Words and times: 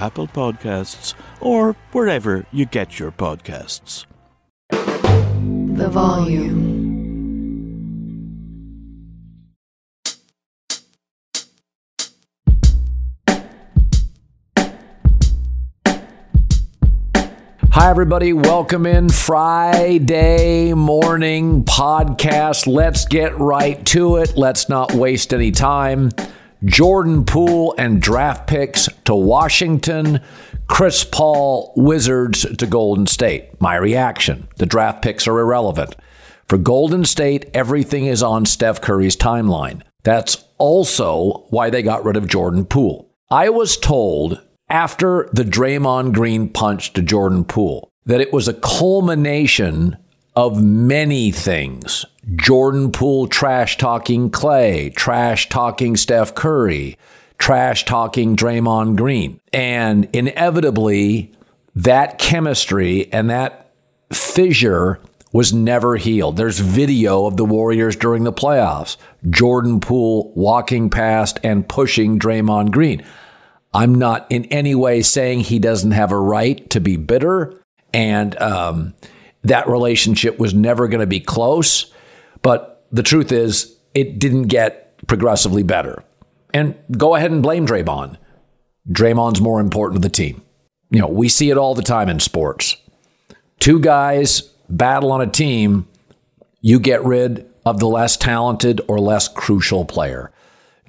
Apple 0.00 0.26
Podcasts, 0.26 1.14
or 1.40 1.76
wherever 1.92 2.46
you 2.50 2.64
get 2.64 2.98
your 2.98 3.12
podcasts. 3.12 4.06
The 4.70 5.88
volume. 5.90 6.80
Hi, 17.72 17.88
everybody. 17.88 18.32
Welcome 18.32 18.84
in 18.84 19.08
Friday 19.08 20.74
morning 20.74 21.64
podcast. 21.64 22.66
Let's 22.66 23.04
get 23.04 23.38
right 23.38 23.84
to 23.86 24.16
it. 24.16 24.36
Let's 24.36 24.68
not 24.68 24.92
waste 24.92 25.32
any 25.32 25.50
time. 25.50 26.10
Jordan 26.64 27.24
Poole 27.24 27.74
and 27.78 28.02
draft 28.02 28.46
picks 28.46 28.88
to 29.04 29.14
Washington. 29.14 30.20
Chris 30.66 31.04
Paul 31.04 31.72
Wizards 31.76 32.46
to 32.56 32.66
Golden 32.66 33.06
State. 33.06 33.60
My 33.60 33.76
reaction 33.76 34.46
the 34.56 34.66
draft 34.66 35.02
picks 35.02 35.26
are 35.26 35.38
irrelevant. 35.38 35.96
For 36.48 36.58
Golden 36.58 37.04
State, 37.04 37.48
everything 37.54 38.06
is 38.06 38.22
on 38.22 38.44
Steph 38.44 38.80
Curry's 38.80 39.16
timeline. 39.16 39.82
That's 40.02 40.44
also 40.58 41.46
why 41.50 41.70
they 41.70 41.82
got 41.82 42.04
rid 42.04 42.16
of 42.16 42.28
Jordan 42.28 42.64
Poole. 42.64 43.10
I 43.30 43.48
was 43.48 43.76
told 43.76 44.40
after 44.68 45.28
the 45.32 45.44
Draymond 45.44 46.12
Green 46.12 46.48
punch 46.48 46.92
to 46.92 47.02
Jordan 47.02 47.44
Poole 47.44 47.90
that 48.06 48.20
it 48.20 48.32
was 48.32 48.48
a 48.48 48.54
culmination 48.54 49.96
of 50.36 50.62
many 50.62 51.30
things. 51.32 52.04
Jordan 52.36 52.92
Poole 52.92 53.26
trash 53.26 53.76
talking 53.76 54.30
Klay, 54.30 54.94
trash 54.94 55.48
talking 55.48 55.96
Steph 55.96 56.34
Curry, 56.34 56.96
trash 57.38 57.84
talking 57.84 58.36
Draymond 58.36 58.96
Green. 58.96 59.40
And 59.52 60.08
inevitably, 60.12 61.32
that 61.74 62.18
chemistry 62.18 63.12
and 63.12 63.30
that 63.30 63.72
fissure 64.12 65.00
was 65.32 65.52
never 65.52 65.96
healed. 65.96 66.36
There's 66.36 66.58
video 66.58 67.26
of 67.26 67.36
the 67.36 67.44
Warriors 67.44 67.96
during 67.96 68.24
the 68.24 68.32
playoffs. 68.32 68.96
Jordan 69.28 69.80
Poole 69.80 70.32
walking 70.34 70.90
past 70.90 71.38
and 71.44 71.68
pushing 71.68 72.18
Draymond 72.18 72.72
Green. 72.72 73.04
I'm 73.72 73.94
not 73.94 74.26
in 74.30 74.46
any 74.46 74.74
way 74.74 75.02
saying 75.02 75.40
he 75.40 75.60
doesn't 75.60 75.92
have 75.92 76.10
a 76.10 76.18
right 76.18 76.68
to 76.70 76.80
be 76.80 76.96
bitter, 76.96 77.54
and 77.94 78.40
um, 78.42 78.94
that 79.42 79.68
relationship 79.68 80.38
was 80.38 80.54
never 80.54 80.88
going 80.88 81.00
to 81.00 81.06
be 81.06 81.20
close. 81.20 81.92
But 82.42 82.84
the 82.92 83.02
truth 83.02 83.32
is, 83.32 83.76
it 83.94 84.18
didn't 84.18 84.44
get 84.44 85.06
progressively 85.06 85.62
better. 85.62 86.02
And 86.52 86.74
go 86.96 87.14
ahead 87.14 87.30
and 87.30 87.42
blame 87.42 87.66
Draymond. 87.66 88.16
Draymond's 88.90 89.40
more 89.40 89.60
important 89.60 90.02
to 90.02 90.08
the 90.08 90.12
team. 90.12 90.42
You 90.90 91.00
know, 91.00 91.08
we 91.08 91.28
see 91.28 91.50
it 91.50 91.58
all 91.58 91.74
the 91.74 91.82
time 91.82 92.08
in 92.08 92.20
sports. 92.20 92.76
Two 93.60 93.78
guys 93.78 94.50
battle 94.68 95.12
on 95.12 95.20
a 95.20 95.26
team, 95.26 95.88
you 96.60 96.78
get 96.78 97.04
rid 97.04 97.46
of 97.66 97.78
the 97.78 97.88
less 97.88 98.16
talented 98.16 98.80
or 98.88 98.98
less 98.98 99.28
crucial 99.28 99.84
player. 99.84 100.32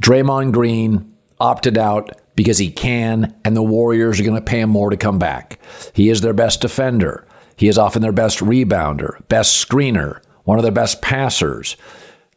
Draymond 0.01 0.51
Green 0.51 1.13
opted 1.39 1.77
out 1.77 2.11
because 2.35 2.57
he 2.57 2.71
can, 2.71 3.35
and 3.43 3.55
the 3.55 3.63
Warriors 3.63 4.19
are 4.19 4.23
going 4.23 4.35
to 4.35 4.41
pay 4.41 4.61
him 4.61 4.69
more 4.69 4.89
to 4.89 4.97
come 4.97 5.19
back. 5.19 5.59
He 5.93 6.09
is 6.09 6.21
their 6.21 6.33
best 6.33 6.61
defender. 6.61 7.27
He 7.55 7.67
is 7.67 7.77
often 7.77 8.01
their 8.01 8.11
best 8.11 8.39
rebounder, 8.39 9.27
best 9.27 9.67
screener, 9.67 10.21
one 10.43 10.57
of 10.57 10.63
their 10.63 10.71
best 10.71 11.01
passers, 11.01 11.77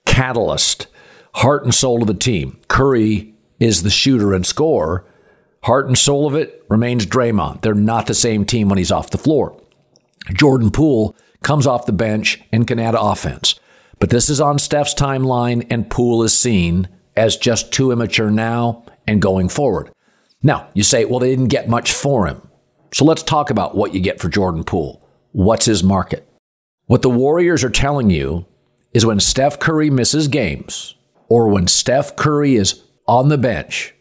catalyst, 0.07 0.87
heart 1.35 1.65
and 1.65 1.75
soul 1.75 2.03
of 2.03 2.09
the 2.09 2.15
team. 2.15 2.59
Curry 2.69 3.35
is 3.59 3.83
the 3.83 3.91
shooter 3.91 4.35
and 4.35 4.47
scorer. 4.47 5.05
Heart 5.63 5.87
and 5.87 5.99
soul 5.99 6.27
of 6.27 6.35
it 6.35 6.65
remains 6.69 7.07
Draymond. 7.07 7.63
They're 7.63 7.75
not 7.75 8.07
the 8.07 8.15
same 8.15 8.45
team 8.45 8.69
when 8.69 8.79
he's 8.79 8.93
off 8.93 9.11
the 9.11 9.19
floor. 9.19 9.61
Jordan 10.33 10.71
Poole 10.71 11.17
comes 11.43 11.67
off 11.67 11.87
the 11.87 11.93
bench 11.93 12.41
and 12.53 12.67
can 12.67 12.79
add 12.79 12.95
offense. 12.95 13.59
But 13.99 14.11
this 14.11 14.29
is 14.29 14.41
on 14.41 14.59
Steph's 14.59 14.95
timeline, 14.95 15.67
and 15.71 15.91
Poole 15.91 16.23
is 16.23 16.37
seen 16.37 16.89
as 17.17 17.37
just 17.37 17.73
too 17.73 17.93
immature 17.93 18.31
now 18.31 18.85
and 19.07 19.23
going 19.23 19.49
forward. 19.49 19.91
Now, 20.43 20.69
you 20.75 20.83
say, 20.83 21.05
well, 21.05 21.21
they 21.21 21.31
didn't 21.31 21.49
get 21.49 21.69
much 21.69 21.93
for 21.93 22.27
him. 22.27 22.49
So 22.93 23.05
let's 23.05 23.23
talk 23.23 23.51
about 23.51 23.77
what 23.77 23.95
you 23.95 24.01
get 24.01 24.21
for 24.21 24.29
Jordan 24.29 24.65
Poole. 24.65 25.04
What's 25.35 25.67
his 25.67 25.83
market? 25.83 26.29
What 26.87 27.03
the 27.03 27.11
Warriors 27.11 27.65
are 27.65 27.69
telling 27.69 28.09
you 28.09 28.47
is 28.93 29.05
when 29.05 29.19
Steph 29.19 29.59
Curry 29.59 29.91
misses 29.91 30.29
games, 30.29 30.95
or 31.29 31.49
when 31.49 31.67
Steph 31.67 32.15
Curry 32.15 32.55
is 32.55 32.85
on 33.09 33.31
the 33.31 33.37
bench, 33.37 33.93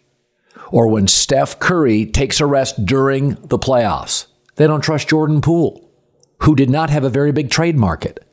or 0.69 0.87
when 0.87 1.07
Steph 1.07 1.57
Curry 1.57 2.05
takes 2.05 2.39
a 2.39 2.45
rest 2.45 2.85
during 2.85 3.29
the 3.47 3.57
playoffs, 3.57 4.27
they 4.57 4.67
don't 4.67 4.83
trust 4.83 5.07
Jordan 5.07 5.41
Poole, 5.41 5.89
who 6.41 6.55
did 6.55 6.69
not 6.69 6.91
have 6.91 7.03
a 7.03 7.09
very 7.09 7.31
big 7.31 7.49
trade 7.49 7.77
market. 7.77 8.23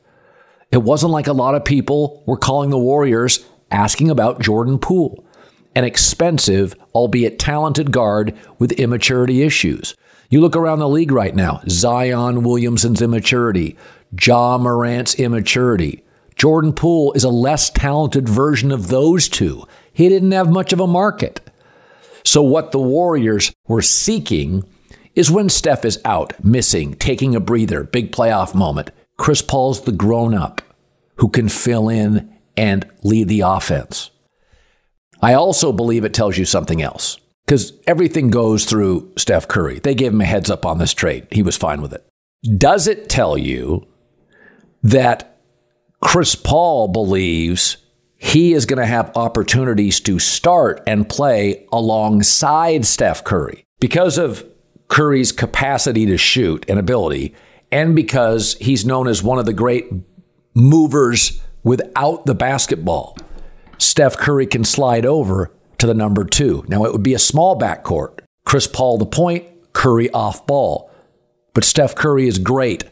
It 0.71 0.83
wasn't 0.83 1.11
like 1.11 1.25
a 1.25 1.33
lot 1.33 1.55
of 1.55 1.65
people 1.65 2.21
were 2.27 2.37
calling 2.37 2.69
the 2.69 2.77
Warriors 2.77 3.43
asking 3.71 4.11
about 4.11 4.41
Jordan 4.41 4.77
Poole, 4.77 5.25
an 5.73 5.85
expensive, 5.85 6.75
albeit 6.93 7.39
talented 7.39 7.91
guard 7.91 8.37
with 8.59 8.73
immaturity 8.73 9.41
issues. 9.41 9.95
You 10.31 10.39
look 10.39 10.55
around 10.55 10.79
the 10.79 10.87
league 10.87 11.11
right 11.11 11.35
now 11.35 11.61
Zion 11.67 12.43
Williamson's 12.43 13.01
immaturity, 13.01 13.77
Ja 14.19 14.57
Morant's 14.57 15.13
immaturity. 15.15 16.05
Jordan 16.37 16.71
Poole 16.71 17.11
is 17.13 17.25
a 17.25 17.29
less 17.29 17.69
talented 17.69 18.29
version 18.29 18.71
of 18.71 18.87
those 18.87 19.27
two. 19.27 19.67
He 19.91 20.07
didn't 20.07 20.31
have 20.31 20.49
much 20.49 20.71
of 20.71 20.79
a 20.79 20.87
market. 20.87 21.41
So, 22.23 22.41
what 22.41 22.71
the 22.71 22.79
Warriors 22.79 23.51
were 23.67 23.81
seeking 23.81 24.63
is 25.15 25.29
when 25.29 25.49
Steph 25.49 25.83
is 25.83 25.99
out, 26.05 26.41
missing, 26.41 26.93
taking 26.93 27.35
a 27.35 27.41
breather, 27.41 27.83
big 27.83 28.13
playoff 28.13 28.55
moment. 28.55 28.91
Chris 29.17 29.41
Paul's 29.41 29.81
the 29.81 29.91
grown 29.91 30.33
up 30.33 30.61
who 31.17 31.27
can 31.27 31.49
fill 31.49 31.89
in 31.89 32.33
and 32.55 32.89
lead 33.03 33.27
the 33.27 33.41
offense. 33.41 34.11
I 35.21 35.33
also 35.33 35.73
believe 35.73 36.05
it 36.05 36.13
tells 36.13 36.37
you 36.37 36.45
something 36.45 36.81
else 36.81 37.17
because 37.51 37.73
everything 37.85 38.29
goes 38.29 38.63
through 38.63 39.11
Steph 39.17 39.45
Curry. 39.45 39.79
They 39.79 39.93
gave 39.93 40.13
him 40.13 40.21
a 40.21 40.25
heads 40.25 40.49
up 40.49 40.65
on 40.65 40.77
this 40.77 40.93
trade, 40.93 41.27
he 41.31 41.43
was 41.43 41.57
fine 41.57 41.81
with 41.81 41.91
it. 41.91 42.07
Does 42.57 42.87
it 42.87 43.09
tell 43.09 43.37
you 43.37 43.85
that 44.83 45.41
Chris 45.99 46.33
Paul 46.33 46.87
believes 46.87 47.75
he 48.15 48.53
is 48.53 48.65
going 48.65 48.79
to 48.79 48.85
have 48.85 49.11
opportunities 49.17 49.99
to 49.99 50.17
start 50.17 50.81
and 50.87 51.09
play 51.09 51.67
alongside 51.73 52.85
Steph 52.85 53.25
Curry 53.25 53.65
because 53.81 54.17
of 54.17 54.47
Curry's 54.87 55.33
capacity 55.33 56.05
to 56.05 56.17
shoot 56.17 56.63
and 56.69 56.79
ability, 56.79 57.35
and 57.69 57.97
because 57.97 58.55
he's 58.61 58.85
known 58.85 59.09
as 59.09 59.21
one 59.21 59.39
of 59.39 59.45
the 59.45 59.51
great 59.51 59.91
movers 60.53 61.41
without 61.65 62.25
the 62.25 62.35
basketball. 62.35 63.17
Steph 63.77 64.15
Curry 64.15 64.47
can 64.47 64.63
slide 64.63 65.05
over 65.05 65.51
to 65.81 65.87
the 65.87 65.93
number 65.95 66.23
two. 66.23 66.63
Now, 66.67 66.85
it 66.85 66.91
would 66.91 67.03
be 67.03 67.15
a 67.15 67.19
small 67.19 67.57
backcourt. 67.57 68.19
Chris 68.45 68.67
Paul 68.67 68.99
the 68.99 69.05
point, 69.05 69.47
Curry 69.73 70.11
off 70.11 70.45
ball. 70.45 70.91
But 71.53 71.63
Steph 71.63 71.95
Curry 71.95 72.27
is 72.27 72.37
great 72.37 72.83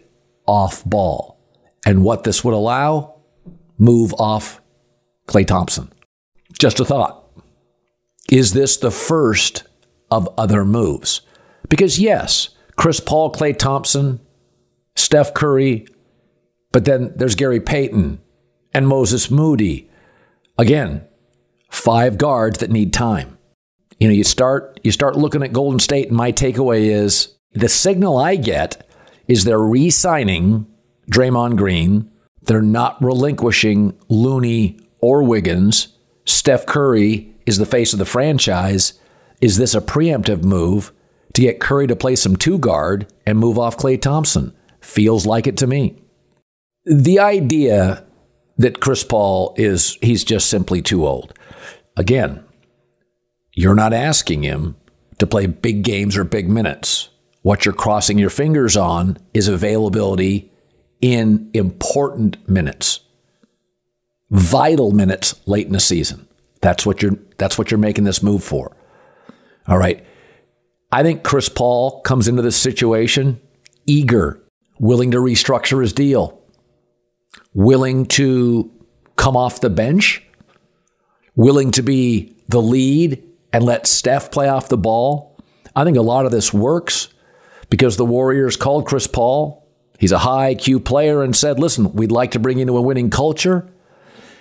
off 0.47 0.83
ball. 0.83 1.39
And 1.85 2.03
what 2.03 2.23
this 2.23 2.43
would 2.43 2.53
allow, 2.53 3.21
move 3.77 4.13
off 4.15 4.59
Klay 5.27 5.45
Thompson. 5.45 5.93
Just 6.57 6.79
a 6.79 6.85
thought. 6.85 7.23
Is 8.31 8.53
this 8.53 8.77
the 8.77 8.91
first 8.91 9.63
of 10.09 10.27
other 10.37 10.65
moves? 10.65 11.21
Because, 11.69 11.99
yes, 11.99 12.49
Chris 12.75 12.99
Paul, 12.99 13.31
Klay 13.31 13.57
Thompson, 13.57 14.19
Steph 14.95 15.35
Curry, 15.35 15.87
but 16.71 16.85
then 16.85 17.13
there's 17.15 17.35
Gary 17.35 17.61
Payton 17.61 18.19
and 18.73 18.87
Moses 18.87 19.29
Moody. 19.29 19.89
Again, 20.57 21.05
five 21.69 22.17
guards 22.17 22.59
that 22.59 22.71
need 22.71 22.93
time. 22.93 23.37
You 23.99 24.07
know, 24.07 24.13
you 24.13 24.23
start 24.23 24.79
you 24.83 24.91
start 24.91 25.17
looking 25.17 25.43
at 25.43 25.53
Golden 25.53 25.79
State, 25.79 26.07
and 26.07 26.17
my 26.17 26.31
takeaway 26.31 26.89
is 26.89 27.35
the 27.53 27.69
signal 27.69 28.17
I 28.17 28.35
get 28.35 28.87
is 29.27 29.43
they're 29.43 29.59
re-signing 29.59 30.65
Draymond 31.11 31.57
Green. 31.57 32.09
They're 32.41 32.61
not 32.61 33.01
relinquishing 33.03 33.97
Looney 34.07 34.79
or 35.01 35.23
Wiggins. 35.23 35.89
Steph 36.25 36.65
Curry 36.65 37.33
is 37.45 37.57
the 37.57 37.65
face 37.65 37.93
of 37.93 37.99
the 37.99 38.05
franchise. 38.05 38.93
Is 39.41 39.57
this 39.57 39.75
a 39.75 39.81
preemptive 39.81 40.43
move 40.43 40.91
to 41.33 41.41
get 41.41 41.59
Curry 41.59 41.87
to 41.87 41.95
play 41.95 42.15
some 42.15 42.35
two 42.35 42.57
guard 42.57 43.11
and 43.25 43.37
move 43.37 43.59
off 43.59 43.77
Klay 43.77 44.01
Thompson? 44.01 44.53
Feels 44.81 45.25
like 45.25 45.47
it 45.47 45.57
to 45.57 45.67
me. 45.67 46.01
The 46.85 47.19
idea 47.19 48.05
that 48.57 48.79
Chris 48.79 49.03
Paul 49.03 49.53
is, 49.57 49.97
he's 50.01 50.23
just 50.23 50.49
simply 50.49 50.81
too 50.81 51.05
old. 51.05 51.33
Again, 51.99 52.45
you're 53.53 53.75
not 53.75 53.91
asking 53.91 54.43
him 54.43 54.77
to 55.17 55.27
play 55.27 55.47
big 55.47 55.83
games 55.83 56.15
or 56.15 56.23
big 56.23 56.49
minutes. 56.49 57.09
What 57.41 57.65
you're 57.65 57.73
crossing 57.73 58.17
your 58.17 58.29
fingers 58.29 58.77
on 58.77 59.17
is 59.33 59.49
availability 59.49 60.49
in 61.01 61.51
important 61.53 62.47
minutes, 62.47 63.01
vital 64.31 64.93
minutes 64.93 65.41
late 65.45 65.67
in 65.67 65.73
the 65.73 65.79
season. 65.81 66.25
That's 66.61 66.85
what 66.85 67.01
you're 67.01 67.17
that's 67.37 67.57
what 67.57 67.69
you're 67.69 67.77
making 67.77 68.05
this 68.05 68.23
move 68.23 68.45
for. 68.45 68.77
All 69.67 69.77
right. 69.77 70.05
I 70.93 71.03
think 71.03 71.23
Chris 71.23 71.49
Paul 71.49 71.99
comes 72.01 72.29
into 72.29 72.41
this 72.41 72.55
situation 72.55 73.41
eager, 73.85 74.41
willing 74.79 75.11
to 75.11 75.17
restructure 75.17 75.81
his 75.81 75.91
deal, 75.91 76.41
willing 77.53 78.05
to 78.05 78.71
come 79.17 79.35
off 79.35 79.59
the 79.59 79.69
bench, 79.69 80.23
willing 81.39 81.71
to 81.71 81.81
be 81.81 82.35
the 82.49 82.61
lead 82.61 83.23
and 83.53 83.63
let 83.63 83.87
Steph 83.87 84.29
play 84.29 84.49
off 84.49 84.67
the 84.67 84.77
ball. 84.77 85.37
I 85.73 85.85
think 85.85 85.95
a 85.95 86.01
lot 86.01 86.25
of 86.25 86.33
this 86.33 86.53
works 86.53 87.07
because 87.69 87.95
the 87.95 88.03
Warriors 88.05 88.57
called 88.57 88.85
Chris 88.85 89.07
Paul. 89.07 89.65
He's 89.97 90.11
a 90.11 90.17
high 90.17 90.53
IQ 90.53 90.83
player 90.83 91.23
and 91.23 91.33
said, 91.33 91.57
listen, 91.57 91.93
we'd 91.93 92.11
like 92.11 92.31
to 92.31 92.39
bring 92.39 92.57
you 92.57 92.63
into 92.63 92.77
a 92.77 92.81
winning 92.81 93.09
culture. 93.09 93.71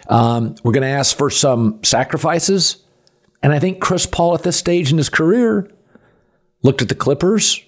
Um, 0.09 0.57
we're 0.65 0.73
going 0.73 0.83
to 0.83 0.89
ask 0.89 1.17
for 1.17 1.31
some 1.31 1.79
sacrifices. 1.85 2.83
And 3.45 3.53
I 3.53 3.61
think 3.61 3.81
Chris 3.81 4.05
Paul 4.05 4.35
at 4.35 4.43
this 4.43 4.57
stage 4.57 4.91
in 4.91 4.99
his 4.99 5.09
career 5.09 5.71
looked 6.65 6.83
at 6.83 6.89
the 6.89 6.97
Clippers, 6.97 7.63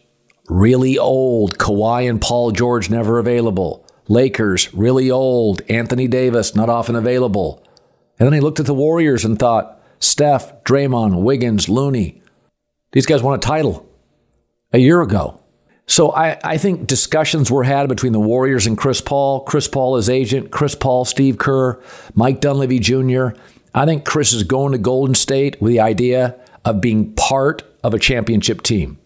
really 0.49 0.99
old. 0.99 1.57
Kawhi 1.57 2.11
and 2.11 2.21
Paul 2.21 2.51
George 2.51 2.91
never 2.91 3.21
available. 3.21 3.87
Lakers, 4.09 4.75
really 4.75 5.09
old. 5.09 5.63
Anthony 5.69 6.09
Davis, 6.09 6.57
not 6.57 6.69
often 6.69 6.97
available. 6.97 7.65
And 8.21 8.27
then 8.27 8.35
he 8.35 8.41
looked 8.41 8.61
at 8.61 8.67
the 8.67 8.75
Warriors 8.75 9.25
and 9.25 9.39
thought, 9.39 9.83
Steph, 9.99 10.63
Draymond, 10.65 11.23
Wiggins, 11.23 11.69
Looney, 11.69 12.23
these 12.93 13.07
guys 13.07 13.23
won 13.23 13.35
a 13.35 13.39
title 13.39 13.89
a 14.73 14.79
year 14.79 15.01
ago. 15.01 15.43
So 15.87 16.13
I, 16.13 16.39
I 16.45 16.59
think 16.59 16.87
discussions 16.87 17.51
were 17.51 17.65
had 17.65 17.89
between 17.89 18.13
the 18.13 18.21
Warriors 18.21 18.67
and 18.67 18.79
Chris 18.79 19.01
Paul, 19.01 19.41
Chris 19.45 19.67
Paul, 19.67 19.97
his 19.97 20.09
agent, 20.09 20.51
Chris 20.51 20.75
Paul, 20.75 21.05
Steve 21.05 21.39
Kerr, 21.39 21.83
Mike 22.15 22.41
Dunleavy 22.41 22.79
Jr. 22.79 23.31
I 23.75 23.87
think 23.87 24.05
Chris 24.05 24.33
is 24.33 24.43
going 24.43 24.73
to 24.73 24.79
Golden 24.79 25.15
State 25.15 25.61
with 25.61 25.73
the 25.73 25.81
idea 25.81 26.39
of 26.65 26.81
being 26.81 27.13
part 27.15 27.65
of 27.83 27.95
a 27.95 27.99
championship 27.99 28.63
team. 28.63 28.99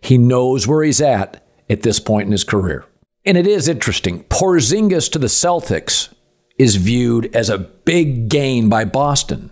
He 0.00 0.18
knows 0.18 0.68
where 0.68 0.84
he's 0.84 1.00
at 1.00 1.44
at 1.70 1.82
this 1.82 1.98
point 1.98 2.26
in 2.26 2.32
his 2.32 2.44
career. 2.44 2.84
And 3.24 3.38
it 3.38 3.46
is 3.46 3.66
interesting. 3.66 4.24
Porzingis 4.24 5.10
to 5.12 5.18
the 5.18 5.28
Celtics 5.28 6.12
is 6.58 6.76
viewed 6.76 7.34
as 7.34 7.48
a 7.48 7.58
big 7.58 8.28
gain 8.28 8.68
by 8.68 8.84
Boston. 8.84 9.50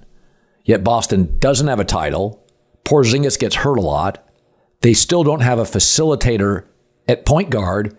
Yet 0.65 0.85
Boston 0.85 1.39
doesn't 1.39 1.69
have 1.69 1.81
a 1.81 1.85
title. 1.85 2.47
Porzingis 2.85 3.39
gets 3.39 3.57
hurt 3.57 3.79
a 3.79 3.83
lot. 3.83 4.27
They 4.83 4.95
still 4.95 5.25
don't 5.25 5.41
have 5.41 5.59
a 5.59 5.65
facilitator 5.65 6.67
at 7.09 7.27
point 7.27 7.51
guard, 7.51 7.97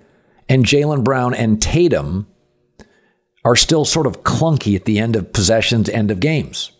and 0.47 0.65
Jaylen 0.65 1.03
Brown 1.03 1.33
and 1.33 1.61
Tatum 1.61 2.27
are 3.43 3.55
still 3.55 3.85
sort 3.85 4.07
of 4.07 4.23
clunky 4.23 4.75
at 4.75 4.85
the 4.85 4.99
end 4.99 5.15
of 5.15 5.33
possessions, 5.33 5.89
end 5.89 6.11
of 6.11 6.19
games. 6.19 6.71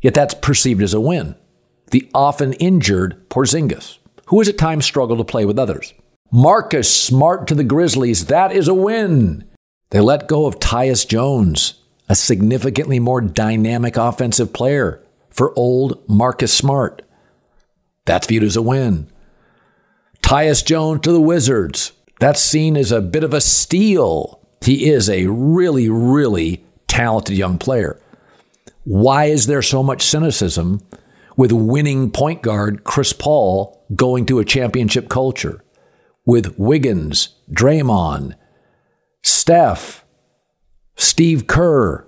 Yet 0.00 0.14
that's 0.14 0.34
perceived 0.34 0.82
as 0.82 0.94
a 0.94 1.00
win. 1.00 1.36
The 1.90 2.08
often 2.14 2.54
injured 2.54 3.28
Porzingis, 3.28 3.98
who 4.26 4.38
has 4.38 4.48
at 4.48 4.58
times 4.58 4.84
struggled 4.84 5.18
to 5.18 5.24
play 5.24 5.44
with 5.44 5.58
others. 5.58 5.92
Marcus 6.32 6.90
Smart 6.90 7.46
to 7.48 7.54
the 7.54 7.64
Grizzlies, 7.64 8.26
that 8.26 8.52
is 8.52 8.66
a 8.66 8.74
win. 8.74 9.48
They 9.92 10.00
let 10.00 10.26
go 10.26 10.46
of 10.46 10.58
Tyus 10.58 11.06
Jones, 11.06 11.74
a 12.08 12.14
significantly 12.14 12.98
more 12.98 13.20
dynamic 13.20 13.98
offensive 13.98 14.54
player 14.54 15.04
for 15.28 15.52
old 15.54 16.02
Marcus 16.08 16.52
Smart. 16.52 17.02
That's 18.06 18.26
viewed 18.26 18.42
as 18.42 18.56
a 18.56 18.62
win. 18.62 19.08
Tyus 20.22 20.64
Jones 20.64 21.02
to 21.02 21.12
the 21.12 21.20
Wizards. 21.20 21.92
That's 22.20 22.40
seen 22.40 22.74
as 22.78 22.90
a 22.90 23.02
bit 23.02 23.22
of 23.22 23.34
a 23.34 23.40
steal. 23.42 24.40
He 24.64 24.90
is 24.90 25.10
a 25.10 25.26
really, 25.26 25.90
really 25.90 26.64
talented 26.88 27.36
young 27.36 27.58
player. 27.58 28.00
Why 28.84 29.26
is 29.26 29.46
there 29.46 29.60
so 29.60 29.82
much 29.82 30.06
cynicism 30.06 30.80
with 31.36 31.52
winning 31.52 32.10
point 32.10 32.40
guard 32.40 32.84
Chris 32.84 33.12
Paul 33.12 33.84
going 33.94 34.24
to 34.24 34.38
a 34.38 34.44
championship 34.46 35.10
culture? 35.10 35.62
With 36.24 36.58
Wiggins, 36.58 37.36
Draymond, 37.50 38.36
Steph, 39.22 40.04
Steve 40.96 41.46
Kerr. 41.46 42.06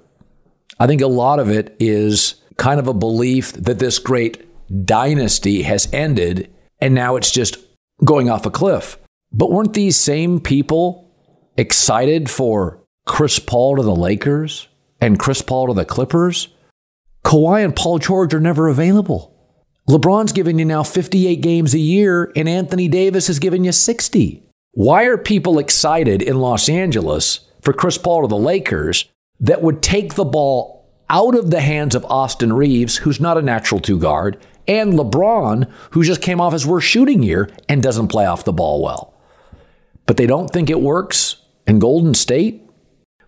I 0.78 0.86
think 0.86 1.00
a 1.00 1.06
lot 1.06 1.38
of 1.38 1.50
it 1.50 1.76
is 1.78 2.36
kind 2.56 2.78
of 2.80 2.88
a 2.88 2.94
belief 2.94 3.52
that 3.52 3.78
this 3.78 3.98
great 3.98 4.46
dynasty 4.86 5.62
has 5.62 5.88
ended 5.92 6.52
and 6.80 6.94
now 6.94 7.16
it's 7.16 7.30
just 7.30 7.56
going 8.04 8.28
off 8.28 8.46
a 8.46 8.50
cliff. 8.50 8.98
But 9.32 9.50
weren't 9.50 9.74
these 9.74 9.96
same 9.96 10.40
people 10.40 11.10
excited 11.56 12.30
for 12.30 12.82
Chris 13.06 13.38
Paul 13.38 13.76
to 13.76 13.82
the 13.82 13.94
Lakers 13.94 14.68
and 15.00 15.18
Chris 15.18 15.42
Paul 15.42 15.68
to 15.68 15.74
the 15.74 15.84
Clippers? 15.84 16.48
Kawhi 17.24 17.64
and 17.64 17.74
Paul 17.74 17.98
George 17.98 18.34
are 18.34 18.40
never 18.40 18.68
available. 18.68 19.34
LeBron's 19.88 20.32
giving 20.32 20.58
you 20.58 20.64
now 20.64 20.82
58 20.82 21.40
games 21.40 21.74
a 21.74 21.78
year, 21.78 22.32
and 22.36 22.48
Anthony 22.48 22.88
Davis 22.88 23.28
is 23.28 23.38
giving 23.38 23.64
you 23.64 23.72
60. 23.72 24.43
Why 24.76 25.04
are 25.04 25.16
people 25.16 25.60
excited 25.60 26.20
in 26.20 26.40
Los 26.40 26.68
Angeles 26.68 27.48
for 27.60 27.72
Chris 27.72 27.96
Paul 27.96 28.22
to 28.22 28.28
the 28.28 28.36
Lakers 28.36 29.08
that 29.38 29.62
would 29.62 29.82
take 29.82 30.14
the 30.14 30.24
ball 30.24 30.90
out 31.08 31.36
of 31.36 31.52
the 31.52 31.60
hands 31.60 31.94
of 31.94 32.04
Austin 32.06 32.52
Reaves, 32.52 32.96
who's 32.96 33.20
not 33.20 33.38
a 33.38 33.42
natural 33.42 33.80
two 33.80 34.00
guard, 34.00 34.36
and 34.66 34.94
LeBron, 34.94 35.70
who 35.92 36.02
just 36.02 36.20
came 36.20 36.40
off 36.40 36.52
his 36.52 36.66
worst 36.66 36.88
shooting 36.88 37.22
year 37.22 37.48
and 37.68 37.84
doesn't 37.84 38.08
play 38.08 38.26
off 38.26 38.44
the 38.44 38.52
ball 38.52 38.82
well. 38.82 39.14
But 40.06 40.16
they 40.16 40.26
don't 40.26 40.50
think 40.50 40.68
it 40.68 40.80
works 40.80 41.36
in 41.68 41.78
Golden 41.78 42.14
State? 42.14 42.68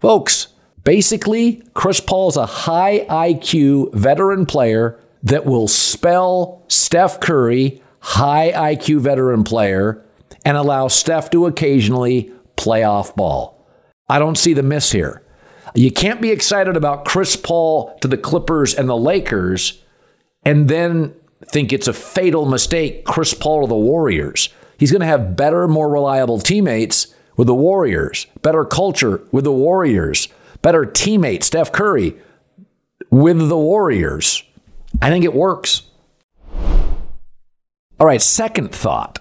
Folks, 0.00 0.48
basically, 0.82 1.62
Chris 1.74 2.00
Paul's 2.00 2.36
a 2.36 2.46
high 2.46 3.06
IQ 3.08 3.94
veteran 3.94 4.46
player 4.46 4.98
that 5.22 5.46
will 5.46 5.68
spell 5.68 6.64
Steph 6.66 7.20
Curry, 7.20 7.80
high 8.00 8.50
IQ 8.50 8.98
veteran 8.98 9.44
player, 9.44 10.05
and 10.46 10.56
allow 10.56 10.86
Steph 10.86 11.28
to 11.30 11.46
occasionally 11.46 12.32
play 12.54 12.84
off 12.84 13.16
ball. 13.16 13.66
I 14.08 14.20
don't 14.20 14.38
see 14.38 14.54
the 14.54 14.62
miss 14.62 14.92
here. 14.92 15.22
You 15.74 15.90
can't 15.90 16.22
be 16.22 16.30
excited 16.30 16.76
about 16.76 17.04
Chris 17.04 17.34
Paul 17.34 17.98
to 17.98 18.06
the 18.06 18.16
Clippers 18.16 18.72
and 18.72 18.88
the 18.88 18.96
Lakers 18.96 19.82
and 20.44 20.68
then 20.68 21.12
think 21.46 21.72
it's 21.72 21.88
a 21.88 21.92
fatal 21.92 22.46
mistake 22.46 23.04
Chris 23.04 23.34
Paul 23.34 23.62
to 23.62 23.66
the 23.66 23.74
Warriors. 23.74 24.48
He's 24.78 24.92
going 24.92 25.00
to 25.00 25.06
have 25.06 25.36
better, 25.36 25.66
more 25.66 25.90
reliable 25.90 26.38
teammates 26.38 27.12
with 27.36 27.48
the 27.48 27.54
Warriors, 27.54 28.28
better 28.42 28.64
culture 28.64 29.26
with 29.32 29.42
the 29.42 29.52
Warriors, 29.52 30.28
better 30.62 30.84
teammate 30.84 31.42
Steph 31.42 31.72
Curry 31.72 32.14
with 33.10 33.48
the 33.48 33.58
Warriors. 33.58 34.44
I 35.02 35.10
think 35.10 35.24
it 35.24 35.34
works. 35.34 35.82
All 37.98 38.06
right, 38.06 38.22
second 38.22 38.72
thought. 38.72 39.18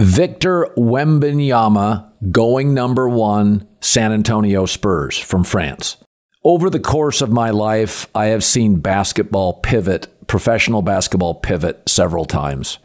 Victor 0.00 0.68
Wembanyama 0.76 2.12
going 2.30 2.72
number 2.72 3.08
1 3.08 3.66
San 3.80 4.12
Antonio 4.12 4.64
Spurs 4.64 5.18
from 5.18 5.42
France. 5.42 5.96
Over 6.44 6.70
the 6.70 6.78
course 6.78 7.20
of 7.20 7.32
my 7.32 7.50
life, 7.50 8.06
I 8.14 8.26
have 8.26 8.44
seen 8.44 8.76
basketball 8.76 9.54
pivot 9.54 10.06
professional 10.28 10.82
basketball 10.82 11.34
pivot 11.34 11.88
several 11.88 12.26
times. 12.26 12.78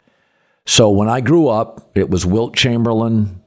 So 0.65 0.89
when 0.89 1.09
I 1.09 1.21
grew 1.21 1.49
up, 1.49 1.91
it 1.93 2.09
was 2.09 2.25
Wilt 2.25 2.55
Chamberlain, 2.55 3.41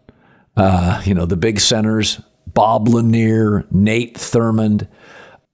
uh, 0.56 1.02
you 1.04 1.14
know, 1.14 1.26
the 1.26 1.36
big 1.36 1.58
centers, 1.58 2.20
Bob 2.46 2.88
Lanier, 2.88 3.66
Nate 3.70 4.14
Thurmond. 4.14 4.86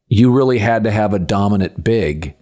You 0.09 0.33
really 0.33 0.59
had 0.59 0.85
to 0.85 0.90
have 0.90 1.14
a 1.14 1.19
dominant 1.19 1.83
big 1.83 2.35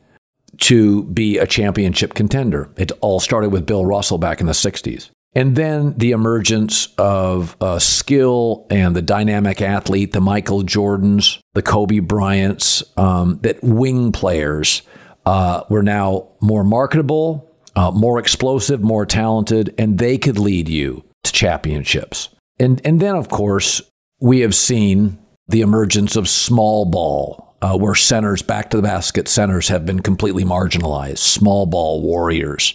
to 0.63 1.05
be 1.05 1.39
a 1.39 1.47
championship 1.47 2.15
contender. 2.15 2.71
It 2.77 2.91
all 3.01 3.21
started 3.21 3.51
with 3.51 3.67
Bill 3.67 3.85
Russell 3.87 4.19
back 4.19 4.41
in 4.41 4.47
the 4.47 4.53
60s. 4.53 5.11
And 5.33 5.55
then 5.55 5.95
the 5.97 6.11
emergence 6.11 6.89
of 6.99 7.57
uh, 7.61 7.79
skill 7.79 8.67
and 8.69 8.97
the 8.97 9.03
dynamic 9.03 9.63
athlete, 9.63 10.13
the 10.13 10.21
Michael 10.21 10.63
Jordans, 10.63 11.39
the 11.55 11.63
Kobe 11.63 12.01
Bryants, 12.01 12.83
um, 12.97 13.39
that 13.43 13.63
wing 13.63 14.11
players 14.11 14.83
uh, 15.25 15.63
were 15.69 15.85
now 15.85 16.29
more 16.41 16.65
marketable, 16.65 17.49
uh, 17.77 17.93
more 17.93 18.19
explosive, 18.19 18.83
more 18.83 19.07
talented, 19.07 19.73
and 19.79 19.99
they 19.99 20.19
could 20.19 20.39
lead 20.39 20.69
you 20.69 21.05
to 21.23 21.33
championships. 21.33 22.31
And, 22.59 22.81
and 22.85 22.99
then, 22.99 23.15
of 23.15 23.29
course, 23.29 23.81
we 24.21 24.41
have 24.41 24.55
seen 24.55 25.19
the 25.47 25.61
emergence 25.61 26.17
of 26.17 26.29
small 26.29 26.87
ball, 26.87 27.55
uh, 27.63 27.77
where 27.77 27.95
centers, 27.95 28.43
back 28.43 28.71
to 28.71 28.79
the 28.79 28.83
basket 28.83 29.29
centers, 29.29 29.69
have 29.69 29.87
been 29.87 30.01
completely 30.01 30.45
marginalized. 30.45 31.19
Small 31.19 31.67
ball 31.67 32.03
warriors 32.03 32.75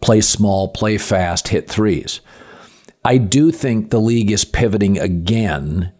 play 0.00 0.20
small, 0.20 0.68
play 0.68 0.98
fast, 0.98 1.48
hit 1.48 1.68
threes. 1.68 2.20
I 3.04 3.18
do 3.18 3.50
think 3.50 3.90
the 3.90 4.00
league 4.00 4.30
is 4.30 4.44
pivoting 4.44 4.98
again, 4.98 5.92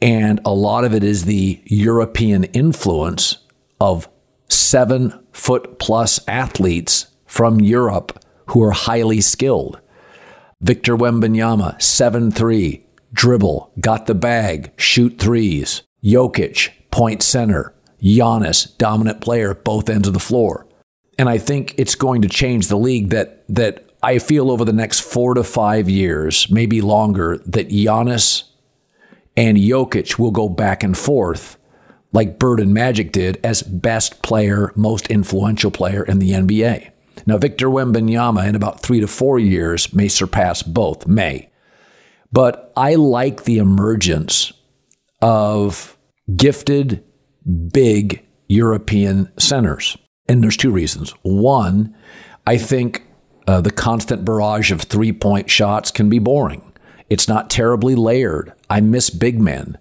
and 0.00 0.40
a 0.44 0.52
lot 0.52 0.84
of 0.84 0.94
it 0.94 1.04
is 1.04 1.24
the 1.24 1.60
European 1.64 2.44
influence 2.44 3.38
of 3.80 4.08
seven 4.48 5.18
foot 5.32 5.78
plus 5.78 6.20
athletes 6.26 7.06
from 7.26 7.60
Europe 7.60 8.22
who 8.46 8.62
are 8.62 8.72
highly 8.72 9.20
skilled. 9.20 9.80
Victor 10.60 10.96
Wembanyama, 10.96 11.80
7 11.80 12.32
3, 12.32 12.84
dribble, 13.12 13.72
got 13.80 14.06
the 14.06 14.14
bag, 14.14 14.72
shoot 14.76 15.18
threes. 15.18 15.82
Jokic, 16.02 16.70
point 16.90 17.22
center. 17.22 17.74
Giannis, 18.02 18.76
dominant 18.78 19.20
player, 19.20 19.54
both 19.54 19.88
ends 19.88 20.08
of 20.08 20.14
the 20.14 20.20
floor. 20.20 20.67
And 21.18 21.28
I 21.28 21.38
think 21.38 21.74
it's 21.76 21.96
going 21.96 22.22
to 22.22 22.28
change 22.28 22.68
the 22.68 22.78
league 22.78 23.10
that 23.10 23.44
that 23.48 23.90
I 24.02 24.18
feel 24.18 24.50
over 24.50 24.64
the 24.64 24.72
next 24.72 25.00
four 25.00 25.34
to 25.34 25.42
five 25.42 25.88
years, 25.90 26.48
maybe 26.50 26.80
longer, 26.80 27.38
that 27.46 27.68
Giannis 27.68 28.44
and 29.36 29.58
Jokic 29.58 30.18
will 30.18 30.30
go 30.30 30.48
back 30.48 30.84
and 30.84 30.96
forth 30.96 31.58
like 32.12 32.38
Bird 32.38 32.60
and 32.60 32.72
Magic 32.72 33.12
did 33.12 33.38
as 33.44 33.62
best 33.62 34.22
player, 34.22 34.72
most 34.74 35.08
influential 35.08 35.70
player 35.70 36.04
in 36.04 36.20
the 36.20 36.30
NBA. 36.30 36.90
Now, 37.26 37.36
Victor 37.36 37.68
Wembanyama 37.68 38.48
in 38.48 38.54
about 38.54 38.80
three 38.80 39.00
to 39.00 39.06
four 39.06 39.38
years 39.38 39.92
may 39.92 40.08
surpass 40.08 40.62
both, 40.62 41.06
may. 41.06 41.50
But 42.32 42.72
I 42.76 42.94
like 42.94 43.44
the 43.44 43.58
emergence 43.58 44.52
of 45.20 45.98
gifted, 46.34 47.04
big 47.72 48.24
European 48.48 49.30
centers. 49.38 49.96
And 50.28 50.42
there's 50.42 50.56
two 50.56 50.70
reasons. 50.70 51.10
One, 51.22 51.94
I 52.46 52.58
think 52.58 53.06
uh, 53.46 53.60
the 53.62 53.70
constant 53.70 54.24
barrage 54.24 54.70
of 54.70 54.82
three 54.82 55.12
point 55.12 55.50
shots 55.50 55.90
can 55.90 56.08
be 56.08 56.18
boring. 56.18 56.62
It's 57.08 57.28
not 57.28 57.48
terribly 57.48 57.94
layered. 57.94 58.52
I 58.68 58.80
miss 58.80 59.08
big 59.10 59.40
men. 59.40 59.78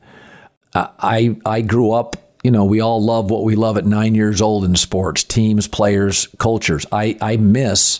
Uh, 0.73 0.87
I, 0.99 1.37
I 1.45 1.61
grew 1.61 1.91
up, 1.91 2.15
you 2.43 2.51
know, 2.51 2.63
we 2.63 2.79
all 2.79 3.03
love 3.03 3.29
what 3.29 3.43
we 3.43 3.55
love 3.55 3.77
at 3.77 3.85
nine 3.85 4.15
years 4.15 4.41
old 4.41 4.63
in 4.63 4.75
sports 4.75 5.23
teams, 5.23 5.67
players, 5.67 6.27
cultures. 6.37 6.85
I, 6.91 7.17
I 7.21 7.35
miss 7.37 7.99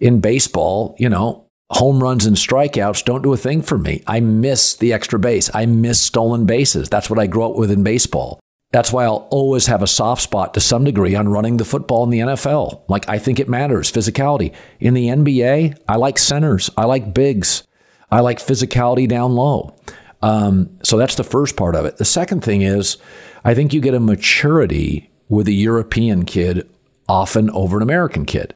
in 0.00 0.20
baseball, 0.20 0.94
you 0.98 1.08
know, 1.08 1.46
home 1.70 2.02
runs 2.02 2.26
and 2.26 2.36
strikeouts 2.36 3.04
don't 3.04 3.22
do 3.22 3.32
a 3.32 3.36
thing 3.36 3.62
for 3.62 3.78
me. 3.78 4.02
I 4.06 4.20
miss 4.20 4.74
the 4.76 4.92
extra 4.92 5.18
base. 5.18 5.48
I 5.54 5.66
miss 5.66 6.00
stolen 6.00 6.44
bases. 6.44 6.88
That's 6.88 7.08
what 7.08 7.18
I 7.18 7.26
grew 7.26 7.44
up 7.44 7.56
with 7.56 7.70
in 7.70 7.84
baseball. 7.84 8.39
That's 8.72 8.92
why 8.92 9.04
I'll 9.04 9.26
always 9.30 9.66
have 9.66 9.82
a 9.82 9.88
soft 9.88 10.22
spot 10.22 10.54
to 10.54 10.60
some 10.60 10.84
degree 10.84 11.16
on 11.16 11.28
running 11.28 11.56
the 11.56 11.64
football 11.64 12.04
in 12.04 12.10
the 12.10 12.20
NFL. 12.20 12.82
Like, 12.88 13.08
I 13.08 13.18
think 13.18 13.40
it 13.40 13.48
matters, 13.48 13.90
physicality. 13.90 14.54
In 14.78 14.94
the 14.94 15.08
NBA, 15.08 15.76
I 15.88 15.96
like 15.96 16.18
centers, 16.18 16.70
I 16.76 16.84
like 16.84 17.12
bigs, 17.12 17.64
I 18.10 18.20
like 18.20 18.38
physicality 18.38 19.08
down 19.08 19.34
low. 19.34 19.74
Um, 20.22 20.78
so 20.84 20.96
that's 20.96 21.16
the 21.16 21.24
first 21.24 21.56
part 21.56 21.74
of 21.74 21.84
it. 21.84 21.96
The 21.96 22.04
second 22.04 22.44
thing 22.44 22.62
is, 22.62 22.96
I 23.44 23.54
think 23.54 23.72
you 23.72 23.80
get 23.80 23.94
a 23.94 24.00
maturity 24.00 25.10
with 25.28 25.48
a 25.48 25.52
European 25.52 26.24
kid 26.24 26.68
often 27.08 27.50
over 27.50 27.76
an 27.76 27.82
American 27.82 28.24
kid. 28.24 28.54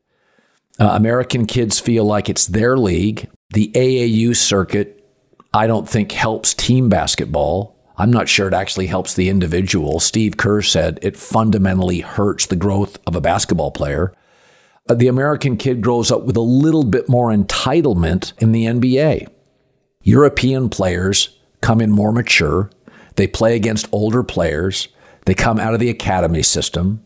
Uh, 0.78 0.90
American 0.92 1.46
kids 1.46 1.80
feel 1.80 2.04
like 2.04 2.28
it's 2.28 2.46
their 2.46 2.76
league. 2.76 3.28
The 3.50 3.70
AAU 3.74 4.36
circuit, 4.36 5.04
I 5.52 5.66
don't 5.66 5.88
think 5.88 6.12
helps 6.12 6.54
team 6.54 6.88
basketball. 6.88 7.73
I'm 7.96 8.10
not 8.10 8.28
sure 8.28 8.48
it 8.48 8.54
actually 8.54 8.88
helps 8.88 9.14
the 9.14 9.28
individual. 9.28 10.00
Steve 10.00 10.36
Kerr 10.36 10.62
said 10.62 10.98
it 11.00 11.16
fundamentally 11.16 12.00
hurts 12.00 12.46
the 12.46 12.56
growth 12.56 12.98
of 13.06 13.14
a 13.14 13.20
basketball 13.20 13.70
player. 13.70 14.12
Uh, 14.88 14.94
the 14.94 15.08
American 15.08 15.56
kid 15.56 15.80
grows 15.80 16.10
up 16.10 16.24
with 16.24 16.36
a 16.36 16.40
little 16.40 16.84
bit 16.84 17.08
more 17.08 17.30
entitlement 17.30 18.32
in 18.38 18.52
the 18.52 18.66
NBA. 18.66 19.28
European 20.02 20.68
players 20.68 21.38
come 21.60 21.80
in 21.80 21.90
more 21.90 22.12
mature. 22.12 22.68
They 23.16 23.26
play 23.26 23.54
against 23.56 23.88
older 23.92 24.22
players. 24.22 24.88
They 25.24 25.34
come 25.34 25.58
out 25.58 25.72
of 25.72 25.80
the 25.80 25.88
academy 25.88 26.42
system. 26.42 27.04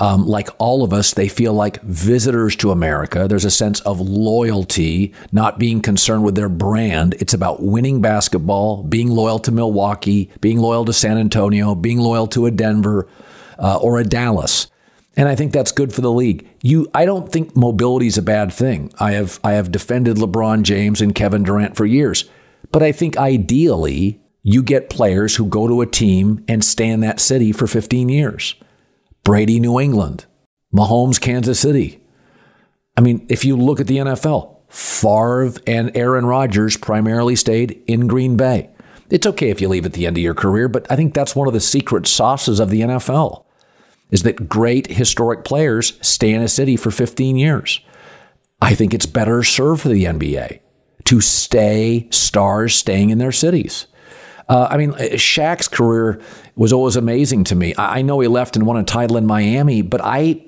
Um, 0.00 0.26
like 0.26 0.48
all 0.58 0.84
of 0.84 0.92
us, 0.92 1.14
they 1.14 1.28
feel 1.28 1.52
like 1.52 1.82
visitors 1.82 2.54
to 2.56 2.70
America. 2.70 3.26
There's 3.26 3.44
a 3.44 3.50
sense 3.50 3.80
of 3.80 4.00
loyalty, 4.00 5.12
not 5.32 5.58
being 5.58 5.80
concerned 5.80 6.22
with 6.22 6.36
their 6.36 6.48
brand. 6.48 7.14
It's 7.14 7.34
about 7.34 7.62
winning 7.62 8.00
basketball, 8.00 8.84
being 8.84 9.08
loyal 9.08 9.40
to 9.40 9.50
Milwaukee, 9.50 10.30
being 10.40 10.58
loyal 10.58 10.84
to 10.84 10.92
San 10.92 11.18
Antonio, 11.18 11.74
being 11.74 11.98
loyal 11.98 12.28
to 12.28 12.46
a 12.46 12.52
Denver 12.52 13.08
uh, 13.58 13.78
or 13.78 13.98
a 13.98 14.04
Dallas. 14.04 14.68
And 15.16 15.28
I 15.28 15.34
think 15.34 15.52
that's 15.52 15.72
good 15.72 15.92
for 15.92 16.00
the 16.00 16.12
league. 16.12 16.48
You, 16.62 16.86
I 16.94 17.04
don't 17.04 17.30
think 17.32 17.56
mobility 17.56 18.06
is 18.06 18.16
a 18.16 18.22
bad 18.22 18.52
thing. 18.52 18.92
I 19.00 19.12
have, 19.12 19.40
I 19.42 19.54
have 19.54 19.72
defended 19.72 20.16
LeBron 20.16 20.62
James 20.62 21.00
and 21.00 21.12
Kevin 21.12 21.42
Durant 21.42 21.76
for 21.76 21.84
years, 21.84 22.24
but 22.70 22.84
I 22.84 22.92
think 22.92 23.16
ideally 23.16 24.20
you 24.44 24.62
get 24.62 24.90
players 24.90 25.34
who 25.34 25.46
go 25.46 25.66
to 25.66 25.80
a 25.80 25.86
team 25.86 26.44
and 26.46 26.64
stay 26.64 26.88
in 26.88 27.00
that 27.00 27.18
city 27.18 27.50
for 27.50 27.66
15 27.66 28.08
years. 28.08 28.54
Brady, 29.28 29.60
New 29.60 29.78
England, 29.78 30.24
Mahomes, 30.74 31.20
Kansas 31.20 31.60
City. 31.60 32.00
I 32.96 33.02
mean, 33.02 33.26
if 33.28 33.44
you 33.44 33.58
look 33.58 33.78
at 33.78 33.86
the 33.86 33.98
NFL, 33.98 34.56
Favre 34.70 35.52
and 35.66 35.94
Aaron 35.94 36.24
Rodgers 36.24 36.78
primarily 36.78 37.36
stayed 37.36 37.82
in 37.86 38.06
Green 38.06 38.38
Bay. 38.38 38.70
It's 39.10 39.26
okay 39.26 39.50
if 39.50 39.60
you 39.60 39.68
leave 39.68 39.84
at 39.84 39.92
the 39.92 40.06
end 40.06 40.16
of 40.16 40.22
your 40.22 40.32
career, 40.32 40.66
but 40.66 40.90
I 40.90 40.96
think 40.96 41.12
that's 41.12 41.36
one 41.36 41.46
of 41.46 41.52
the 41.52 41.60
secret 41.60 42.06
sauces 42.06 42.58
of 42.58 42.70
the 42.70 42.80
NFL 42.80 43.44
is 44.10 44.22
that 44.22 44.48
great 44.48 44.86
historic 44.86 45.44
players 45.44 45.98
stay 46.00 46.32
in 46.32 46.40
a 46.40 46.48
city 46.48 46.78
for 46.78 46.90
15 46.90 47.36
years. 47.36 47.82
I 48.62 48.74
think 48.74 48.94
it's 48.94 49.04
better 49.04 49.42
served 49.42 49.82
for 49.82 49.90
the 49.90 50.04
NBA 50.04 50.60
to 51.04 51.20
stay 51.20 52.08
stars 52.10 52.74
staying 52.74 53.10
in 53.10 53.18
their 53.18 53.32
cities. 53.32 53.88
Uh, 54.48 54.66
I 54.70 54.76
mean, 54.76 54.92
Shaq's 54.92 55.68
career 55.68 56.20
was 56.56 56.72
always 56.72 56.96
amazing 56.96 57.44
to 57.44 57.54
me. 57.54 57.74
I, 57.74 57.98
I 57.98 58.02
know 58.02 58.20
he 58.20 58.28
left 58.28 58.56
and 58.56 58.66
won 58.66 58.76
a 58.76 58.84
title 58.84 59.16
in 59.16 59.26
Miami, 59.26 59.82
but 59.82 60.00
I. 60.02 60.42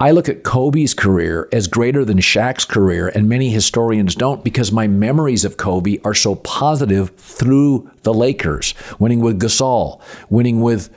I 0.00 0.12
look 0.12 0.28
at 0.28 0.44
Kobe's 0.44 0.94
career 0.94 1.48
as 1.52 1.66
greater 1.66 2.04
than 2.04 2.18
Shaq's 2.18 2.64
career, 2.64 3.08
and 3.08 3.28
many 3.28 3.50
historians 3.50 4.14
don't 4.14 4.44
because 4.44 4.70
my 4.70 4.86
memories 4.86 5.44
of 5.44 5.56
Kobe 5.56 5.98
are 6.04 6.14
so 6.14 6.36
positive 6.36 7.10
through 7.16 7.90
the 8.04 8.14
Lakers, 8.14 8.74
winning 9.00 9.18
with 9.18 9.40
Gasol, 9.40 10.00
winning 10.30 10.60
with 10.60 10.88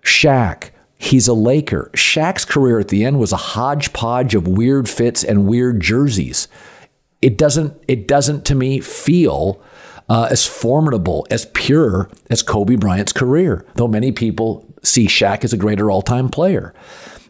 Shaq. 0.00 0.70
He's 0.96 1.28
a 1.28 1.34
Laker. 1.34 1.90
Shaq's 1.92 2.46
career 2.46 2.78
at 2.78 2.88
the 2.88 3.04
end 3.04 3.18
was 3.18 3.30
a 3.30 3.36
hodgepodge 3.36 4.34
of 4.34 4.48
weird 4.48 4.88
fits 4.88 5.22
and 5.22 5.46
weird 5.46 5.80
jerseys. 5.82 6.48
It 7.20 7.36
doesn't, 7.36 7.74
it 7.86 8.08
doesn't 8.08 8.46
to 8.46 8.54
me 8.54 8.80
feel 8.80 9.60
uh, 10.08 10.28
as 10.30 10.46
formidable, 10.46 11.26
as 11.30 11.46
pure 11.46 12.08
as 12.30 12.42
Kobe 12.42 12.76
Bryant's 12.76 13.12
career, 13.12 13.64
though 13.74 13.88
many 13.88 14.12
people 14.12 14.66
see 14.82 15.06
Shaq 15.06 15.44
as 15.44 15.52
a 15.52 15.56
greater 15.56 15.90
all 15.90 16.02
time 16.02 16.28
player. 16.28 16.72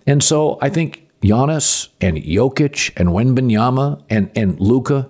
And 0.07 0.23
so 0.23 0.59
I 0.61 0.69
think 0.69 1.09
Giannis 1.23 1.89
and 2.01 2.17
Jokic 2.19 2.93
and 2.97 3.09
Wembanyama 3.11 4.03
and, 4.11 4.31
and 4.37 4.61
Luka, 4.61 5.09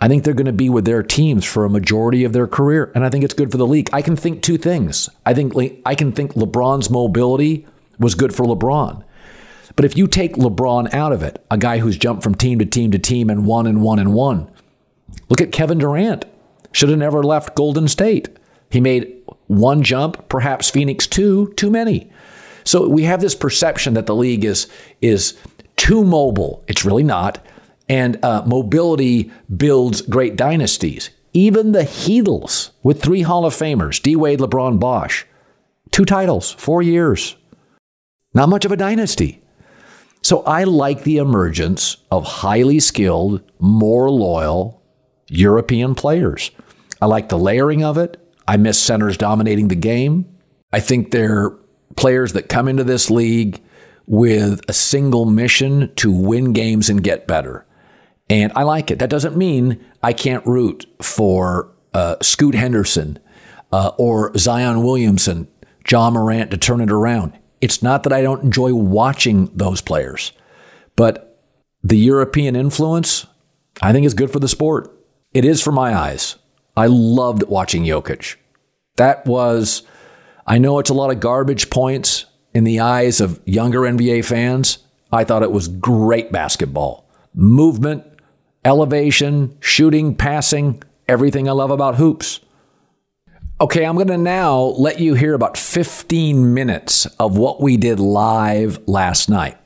I 0.00 0.08
think 0.08 0.24
they're 0.24 0.34
going 0.34 0.46
to 0.46 0.52
be 0.52 0.68
with 0.68 0.84
their 0.84 1.02
teams 1.02 1.44
for 1.44 1.64
a 1.64 1.70
majority 1.70 2.24
of 2.24 2.32
their 2.32 2.46
career. 2.46 2.92
And 2.94 3.04
I 3.04 3.10
think 3.10 3.24
it's 3.24 3.34
good 3.34 3.50
for 3.50 3.56
the 3.56 3.66
league. 3.66 3.88
I 3.92 4.02
can 4.02 4.16
think 4.16 4.42
two 4.42 4.58
things. 4.58 5.08
I 5.26 5.34
think 5.34 5.54
I 5.84 5.94
can 5.94 6.12
think 6.12 6.34
LeBron's 6.34 6.90
mobility 6.90 7.66
was 7.98 8.14
good 8.14 8.34
for 8.34 8.44
LeBron. 8.44 9.02
But 9.74 9.84
if 9.84 9.96
you 9.96 10.06
take 10.06 10.34
LeBron 10.34 10.92
out 10.92 11.12
of 11.12 11.22
it, 11.22 11.44
a 11.50 11.58
guy 11.58 11.78
who's 11.78 11.96
jumped 11.96 12.22
from 12.22 12.34
team 12.34 12.58
to 12.58 12.66
team 12.66 12.90
to 12.90 12.98
team 12.98 13.30
and 13.30 13.46
one 13.46 13.66
and 13.66 13.80
one 13.82 13.98
and 13.98 14.12
one, 14.12 14.50
look 15.28 15.40
at 15.40 15.52
Kevin 15.52 15.78
Durant. 15.78 16.24
Should 16.78 16.90
have 16.90 16.98
never 17.00 17.24
left 17.24 17.56
Golden 17.56 17.88
State. 17.88 18.28
He 18.70 18.80
made 18.80 19.12
one 19.48 19.82
jump, 19.82 20.28
perhaps 20.28 20.70
Phoenix 20.70 21.08
two, 21.08 21.52
too 21.56 21.72
many. 21.72 22.08
So 22.62 22.88
we 22.88 23.02
have 23.02 23.20
this 23.20 23.34
perception 23.34 23.94
that 23.94 24.06
the 24.06 24.14
league 24.14 24.44
is 24.44 24.68
is 25.00 25.36
too 25.74 26.04
mobile. 26.04 26.62
It's 26.68 26.84
really 26.84 27.02
not. 27.02 27.44
And 27.88 28.24
uh, 28.24 28.44
mobility 28.46 29.32
builds 29.56 30.02
great 30.02 30.36
dynasties. 30.36 31.10
Even 31.32 31.72
the 31.72 31.82
Heatles 31.82 32.70
with 32.84 33.02
three 33.02 33.22
Hall 33.22 33.44
of 33.44 33.54
Famers, 33.54 34.00
D 34.00 34.14
Wade, 34.14 34.38
LeBron, 34.38 34.78
Bosh, 34.78 35.26
two 35.90 36.04
titles, 36.04 36.52
four 36.52 36.80
years. 36.80 37.34
Not 38.34 38.50
much 38.50 38.64
of 38.64 38.70
a 38.70 38.76
dynasty. 38.76 39.42
So 40.22 40.44
I 40.44 40.62
like 40.62 41.02
the 41.02 41.16
emergence 41.16 41.96
of 42.12 42.24
highly 42.24 42.78
skilled, 42.78 43.42
more 43.58 44.08
loyal 44.12 44.80
European 45.28 45.96
players. 45.96 46.52
I 47.00 47.06
like 47.06 47.28
the 47.28 47.38
layering 47.38 47.84
of 47.84 47.98
it. 47.98 48.16
I 48.46 48.56
miss 48.56 48.80
centers 48.80 49.16
dominating 49.16 49.68
the 49.68 49.76
game. 49.76 50.26
I 50.72 50.80
think 50.80 51.10
they're 51.10 51.50
players 51.96 52.32
that 52.32 52.48
come 52.48 52.68
into 52.68 52.84
this 52.84 53.10
league 53.10 53.62
with 54.06 54.60
a 54.68 54.72
single 54.72 55.26
mission 55.26 55.94
to 55.96 56.10
win 56.10 56.52
games 56.52 56.88
and 56.88 57.04
get 57.04 57.26
better. 57.26 57.66
And 58.30 58.52
I 58.56 58.62
like 58.62 58.90
it. 58.90 58.98
That 58.98 59.10
doesn't 59.10 59.36
mean 59.36 59.84
I 60.02 60.12
can't 60.12 60.46
root 60.46 60.86
for 61.02 61.70
uh, 61.94 62.16
Scoot 62.22 62.54
Henderson 62.54 63.18
uh, 63.72 63.92
or 63.98 64.36
Zion 64.36 64.82
Williamson, 64.82 65.48
Ja 65.90 66.10
Morant 66.10 66.50
to 66.50 66.56
turn 66.56 66.80
it 66.80 66.90
around. 66.90 67.38
It's 67.60 67.82
not 67.82 68.02
that 68.04 68.12
I 68.12 68.22
don't 68.22 68.44
enjoy 68.44 68.74
watching 68.74 69.50
those 69.54 69.80
players, 69.80 70.32
but 70.96 71.42
the 71.82 71.98
European 71.98 72.56
influence, 72.56 73.26
I 73.82 73.92
think, 73.92 74.06
is 74.06 74.14
good 74.14 74.30
for 74.30 74.40
the 74.40 74.48
sport. 74.48 74.94
It 75.32 75.44
is 75.44 75.62
for 75.62 75.72
my 75.72 75.94
eyes. 75.94 76.36
I 76.78 76.86
loved 76.86 77.42
watching 77.42 77.82
Jokic. 77.82 78.36
That 78.98 79.26
was, 79.26 79.82
I 80.46 80.58
know 80.58 80.78
it's 80.78 80.90
a 80.90 80.94
lot 80.94 81.10
of 81.10 81.18
garbage 81.18 81.70
points 81.70 82.26
in 82.54 82.62
the 82.62 82.78
eyes 82.78 83.20
of 83.20 83.40
younger 83.44 83.80
NBA 83.80 84.24
fans. 84.24 84.78
I 85.10 85.24
thought 85.24 85.42
it 85.42 85.50
was 85.50 85.66
great 85.66 86.30
basketball. 86.30 87.04
Movement, 87.34 88.04
elevation, 88.64 89.56
shooting, 89.58 90.14
passing, 90.14 90.80
everything 91.08 91.48
I 91.48 91.52
love 91.52 91.72
about 91.72 91.96
hoops. 91.96 92.38
Okay, 93.60 93.84
I'm 93.84 93.96
going 93.96 94.06
to 94.06 94.16
now 94.16 94.56
let 94.60 95.00
you 95.00 95.14
hear 95.14 95.34
about 95.34 95.56
15 95.58 96.54
minutes 96.54 97.06
of 97.18 97.36
what 97.36 97.60
we 97.60 97.76
did 97.76 97.98
live 97.98 98.86
last 98.86 99.28
night. 99.28 99.58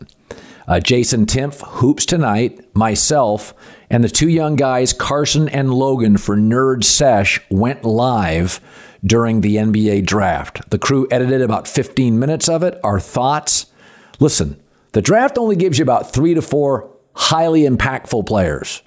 Uh, 0.66 0.80
Jason 0.80 1.26
Timpf, 1.26 1.60
Hoops 1.60 2.06
Tonight, 2.06 2.74
myself, 2.74 3.52
and 3.92 4.02
the 4.02 4.08
two 4.08 4.30
young 4.30 4.56
guys, 4.56 4.94
Carson 4.94 5.50
and 5.50 5.72
Logan, 5.72 6.16
for 6.16 6.34
Nerd 6.34 6.82
Sesh, 6.82 7.38
went 7.50 7.84
live 7.84 8.58
during 9.04 9.42
the 9.42 9.56
NBA 9.56 10.06
draft. 10.06 10.70
The 10.70 10.78
crew 10.78 11.06
edited 11.10 11.42
about 11.42 11.68
15 11.68 12.18
minutes 12.18 12.48
of 12.48 12.62
it, 12.62 12.80
our 12.82 12.98
thoughts. 12.98 13.66
Listen, 14.18 14.58
the 14.92 15.02
draft 15.02 15.36
only 15.36 15.56
gives 15.56 15.78
you 15.78 15.82
about 15.82 16.10
three 16.10 16.32
to 16.32 16.40
four 16.40 16.90
highly 17.14 17.62
impactful 17.64 18.26
players. 18.26 18.82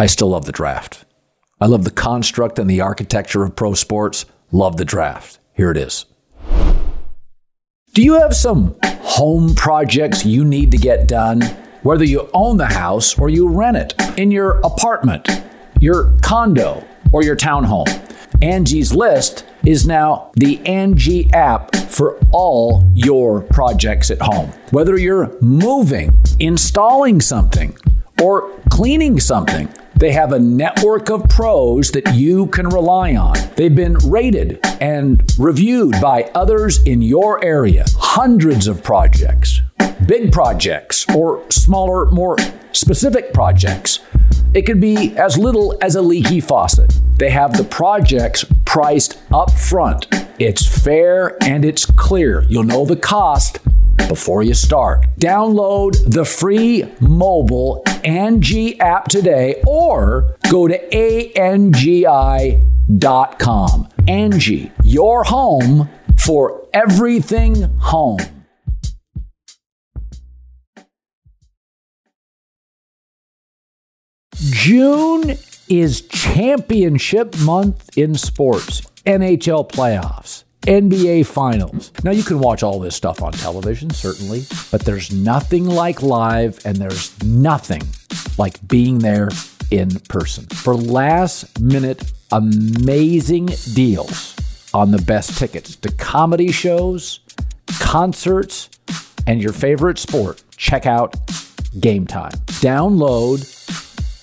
I 0.00 0.06
still 0.06 0.30
love 0.30 0.44
the 0.44 0.52
draft. 0.52 1.04
I 1.60 1.66
love 1.66 1.84
the 1.84 1.90
construct 1.92 2.58
and 2.58 2.68
the 2.68 2.80
architecture 2.80 3.44
of 3.44 3.54
pro 3.54 3.74
sports. 3.74 4.26
Love 4.50 4.76
the 4.76 4.84
draft. 4.84 5.38
Here 5.54 5.70
it 5.70 5.76
is. 5.76 6.04
Do 7.94 8.02
you 8.02 8.14
have 8.14 8.34
some 8.34 8.76
home 9.02 9.54
projects 9.54 10.26
you 10.26 10.44
need 10.44 10.72
to 10.72 10.78
get 10.78 11.06
done? 11.06 11.42
Whether 11.86 12.04
you 12.04 12.28
own 12.34 12.56
the 12.56 12.66
house 12.66 13.16
or 13.16 13.28
you 13.28 13.46
rent 13.46 13.76
it 13.76 13.94
in 14.18 14.32
your 14.32 14.58
apartment, 14.64 15.28
your 15.78 16.12
condo, 16.20 16.84
or 17.12 17.22
your 17.22 17.36
townhome. 17.36 17.86
Angie's 18.42 18.92
List 18.92 19.44
is 19.64 19.86
now 19.86 20.32
the 20.34 20.58
Angie 20.66 21.32
app 21.32 21.76
for 21.76 22.18
all 22.32 22.82
your 22.92 23.42
projects 23.42 24.10
at 24.10 24.20
home. 24.20 24.50
Whether 24.72 24.98
you're 24.98 25.40
moving, 25.40 26.18
installing 26.40 27.20
something, 27.20 27.76
or 28.20 28.50
cleaning 28.68 29.20
something, 29.20 29.68
they 29.94 30.10
have 30.10 30.32
a 30.32 30.40
network 30.40 31.08
of 31.08 31.28
pros 31.28 31.92
that 31.92 32.16
you 32.16 32.48
can 32.48 32.68
rely 32.68 33.14
on. 33.14 33.36
They've 33.54 33.72
been 33.72 33.94
rated 34.04 34.58
and 34.80 35.22
reviewed 35.38 36.00
by 36.02 36.32
others 36.34 36.82
in 36.82 37.00
your 37.00 37.44
area. 37.44 37.84
Hundreds 37.96 38.66
of 38.66 38.82
projects, 38.82 39.62
big 40.06 40.32
projects, 40.32 41.06
or 41.14 41.42
smaller, 41.50 42.06
more 42.06 42.36
specific 42.72 43.32
projects. 43.32 44.00
It 44.54 44.62
could 44.66 44.80
be 44.80 45.16
as 45.16 45.36
little 45.36 45.76
as 45.82 45.96
a 45.96 46.02
leaky 46.02 46.40
faucet. 46.40 46.98
They 47.18 47.30
have 47.30 47.56
the 47.56 47.64
projects 47.64 48.44
priced 48.64 49.18
up 49.32 49.50
front. 49.50 50.06
It's 50.38 50.66
fair 50.66 51.36
and 51.42 51.64
it's 51.64 51.86
clear. 51.86 52.44
You'll 52.48 52.64
know 52.64 52.84
the 52.84 52.96
cost 52.96 53.58
before 54.08 54.42
you 54.42 54.54
start. 54.54 55.06
Download 55.18 55.96
the 56.06 56.24
free 56.24 56.84
mobile 57.00 57.82
Angie 58.04 58.78
app 58.80 59.08
today 59.08 59.62
or 59.66 60.36
go 60.50 60.68
to 60.68 60.78
ANGI.com. 60.88 61.78
Angie, 64.08 64.70
your 64.84 65.24
home 65.24 65.88
for 66.16 66.66
everything 66.72 67.62
home. 67.78 68.20
June 74.38 75.36
is 75.68 76.02
championship 76.02 77.36
month 77.40 77.96
in 77.96 78.14
sports, 78.14 78.82
NHL 79.06 79.68
playoffs. 79.70 80.44
NBA 80.62 81.26
Finals. 81.26 81.92
Now, 82.02 82.10
you 82.10 82.24
can 82.24 82.40
watch 82.40 82.62
all 82.64 82.80
this 82.80 82.96
stuff 82.96 83.22
on 83.22 83.32
television, 83.32 83.88
certainly, 83.90 84.44
but 84.72 84.82
there's 84.82 85.12
nothing 85.12 85.64
like 85.64 86.02
live, 86.02 86.58
and 86.66 86.76
there's 86.76 87.22
nothing 87.22 87.82
like 88.36 88.66
being 88.66 88.98
there 88.98 89.28
in 89.70 90.00
person. 90.08 90.44
For 90.46 90.74
last 90.74 91.60
minute, 91.60 92.12
amazing 92.32 93.46
deals 93.74 94.34
on 94.74 94.90
the 94.90 95.02
best 95.02 95.38
tickets 95.38 95.76
to 95.76 95.92
comedy 95.92 96.50
shows, 96.50 97.20
concerts, 97.78 98.68
and 99.26 99.40
your 99.40 99.52
favorite 99.52 99.98
sport, 99.98 100.42
check 100.56 100.84
out 100.84 101.14
Game 101.78 102.06
Time. 102.06 102.32
Download 102.60 103.40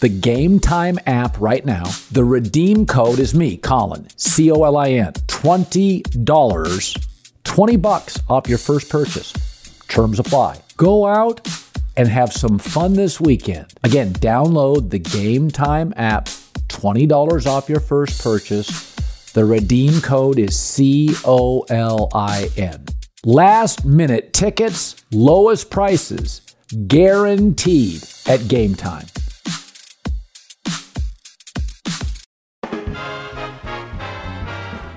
the 0.03 0.09
Game 0.09 0.59
Time 0.59 0.99
app 1.05 1.39
right 1.39 1.65
now. 1.65 1.85
The 2.11 2.25
redeem 2.25 2.85
code 2.85 3.19
is 3.19 3.33
me, 3.33 3.55
Colin, 3.55 4.05
C 4.17 4.51
O 4.51 4.63
L 4.63 4.75
I 4.75 4.89
N. 4.89 5.13
$20, 5.13 7.07
20 7.45 7.77
bucks 7.77 8.19
off 8.27 8.49
your 8.49 8.57
first 8.57 8.89
purchase. 8.89 9.31
Terms 9.87 10.19
apply. 10.19 10.59
Go 10.75 11.07
out 11.07 11.47
and 11.95 12.09
have 12.09 12.33
some 12.33 12.59
fun 12.59 12.95
this 12.95 13.21
weekend. 13.21 13.67
Again, 13.85 14.11
download 14.11 14.89
the 14.89 14.99
Game 14.99 15.49
Time 15.49 15.93
app, 15.95 16.25
$20 16.67 17.45
off 17.47 17.69
your 17.69 17.79
first 17.79 18.21
purchase. 18.21 18.93
The 19.31 19.45
redeem 19.45 20.01
code 20.01 20.37
is 20.37 20.59
C 20.59 21.15
O 21.23 21.61
L 21.69 22.09
I 22.13 22.49
N. 22.57 22.83
Last 23.23 23.85
minute 23.85 24.33
tickets, 24.33 24.97
lowest 25.13 25.71
prices, 25.71 26.41
guaranteed 26.87 28.03
at 28.27 28.49
Game 28.49 28.75
Time. 28.75 29.05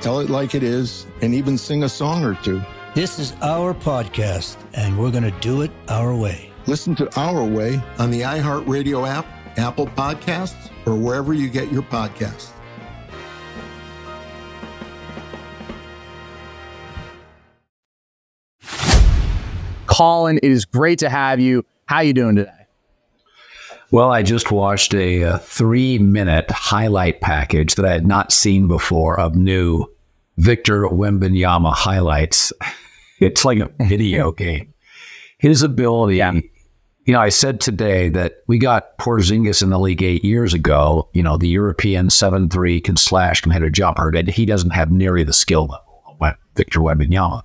tell 0.00 0.20
it 0.20 0.30
like 0.30 0.54
it 0.54 0.62
is, 0.62 1.06
and 1.22 1.34
even 1.34 1.58
sing 1.58 1.84
a 1.84 1.88
song 1.88 2.24
or 2.24 2.34
two. 2.34 2.62
This 2.94 3.18
is 3.18 3.34
our 3.42 3.74
podcast, 3.74 4.56
and 4.74 4.98
we're 4.98 5.10
going 5.10 5.24
to 5.24 5.40
do 5.40 5.62
it 5.62 5.70
our 5.88 6.14
way. 6.14 6.50
Listen 6.66 6.94
to 6.96 7.20
Our 7.20 7.44
Way 7.44 7.80
on 7.98 8.10
the 8.10 8.22
iHeartRadio 8.22 9.08
app, 9.08 9.26
Apple 9.56 9.86
Podcasts, 9.86 10.70
or 10.86 10.94
wherever 10.96 11.32
you 11.32 11.48
get 11.48 11.72
your 11.72 11.82
podcasts. 11.82 12.50
Colin, 19.86 20.38
it 20.42 20.50
is 20.50 20.64
great 20.64 20.98
to 21.00 21.08
have 21.08 21.40
you. 21.40 21.64
How 21.86 22.00
you 22.00 22.12
doing 22.12 22.36
today? 22.36 22.57
Well, 23.90 24.10
I 24.10 24.22
just 24.22 24.52
watched 24.52 24.92
a, 24.92 25.24
uh, 25.24 25.36
a 25.36 25.38
three 25.38 25.98
minute 25.98 26.50
highlight 26.50 27.22
package 27.22 27.76
that 27.76 27.86
I 27.86 27.92
had 27.92 28.06
not 28.06 28.32
seen 28.32 28.68
before 28.68 29.18
of 29.18 29.34
new 29.34 29.86
Victor 30.36 30.82
Wembanyama 30.82 31.72
highlights. 31.72 32.52
it's 33.20 33.46
like 33.46 33.58
a 33.58 33.70
video 33.84 34.30
game. 34.44 34.74
His 35.38 35.62
ability, 35.62 36.16
you 36.16 37.14
know, 37.14 37.20
I 37.20 37.30
said 37.30 37.60
today 37.60 38.10
that 38.10 38.42
we 38.46 38.58
got 38.58 38.98
Porzingis 38.98 39.62
in 39.62 39.70
the 39.70 39.78
league 39.78 40.02
eight 40.02 40.24
years 40.24 40.52
ago. 40.52 41.08
You 41.14 41.22
know, 41.22 41.38
the 41.38 41.48
European 41.48 42.10
seven 42.10 42.50
three 42.50 42.82
can 42.82 42.96
slash, 42.96 43.40
can 43.40 43.52
hit 43.52 43.62
a 43.62 43.70
jumper, 43.70 44.10
and 44.14 44.28
he 44.28 44.44
doesn't 44.44 44.70
have 44.70 44.90
nearly 44.90 45.24
the 45.24 45.32
skill 45.32 45.62
level 45.62 46.16
of 46.20 46.34
Victor 46.56 46.80
Wembanyama. 46.80 47.42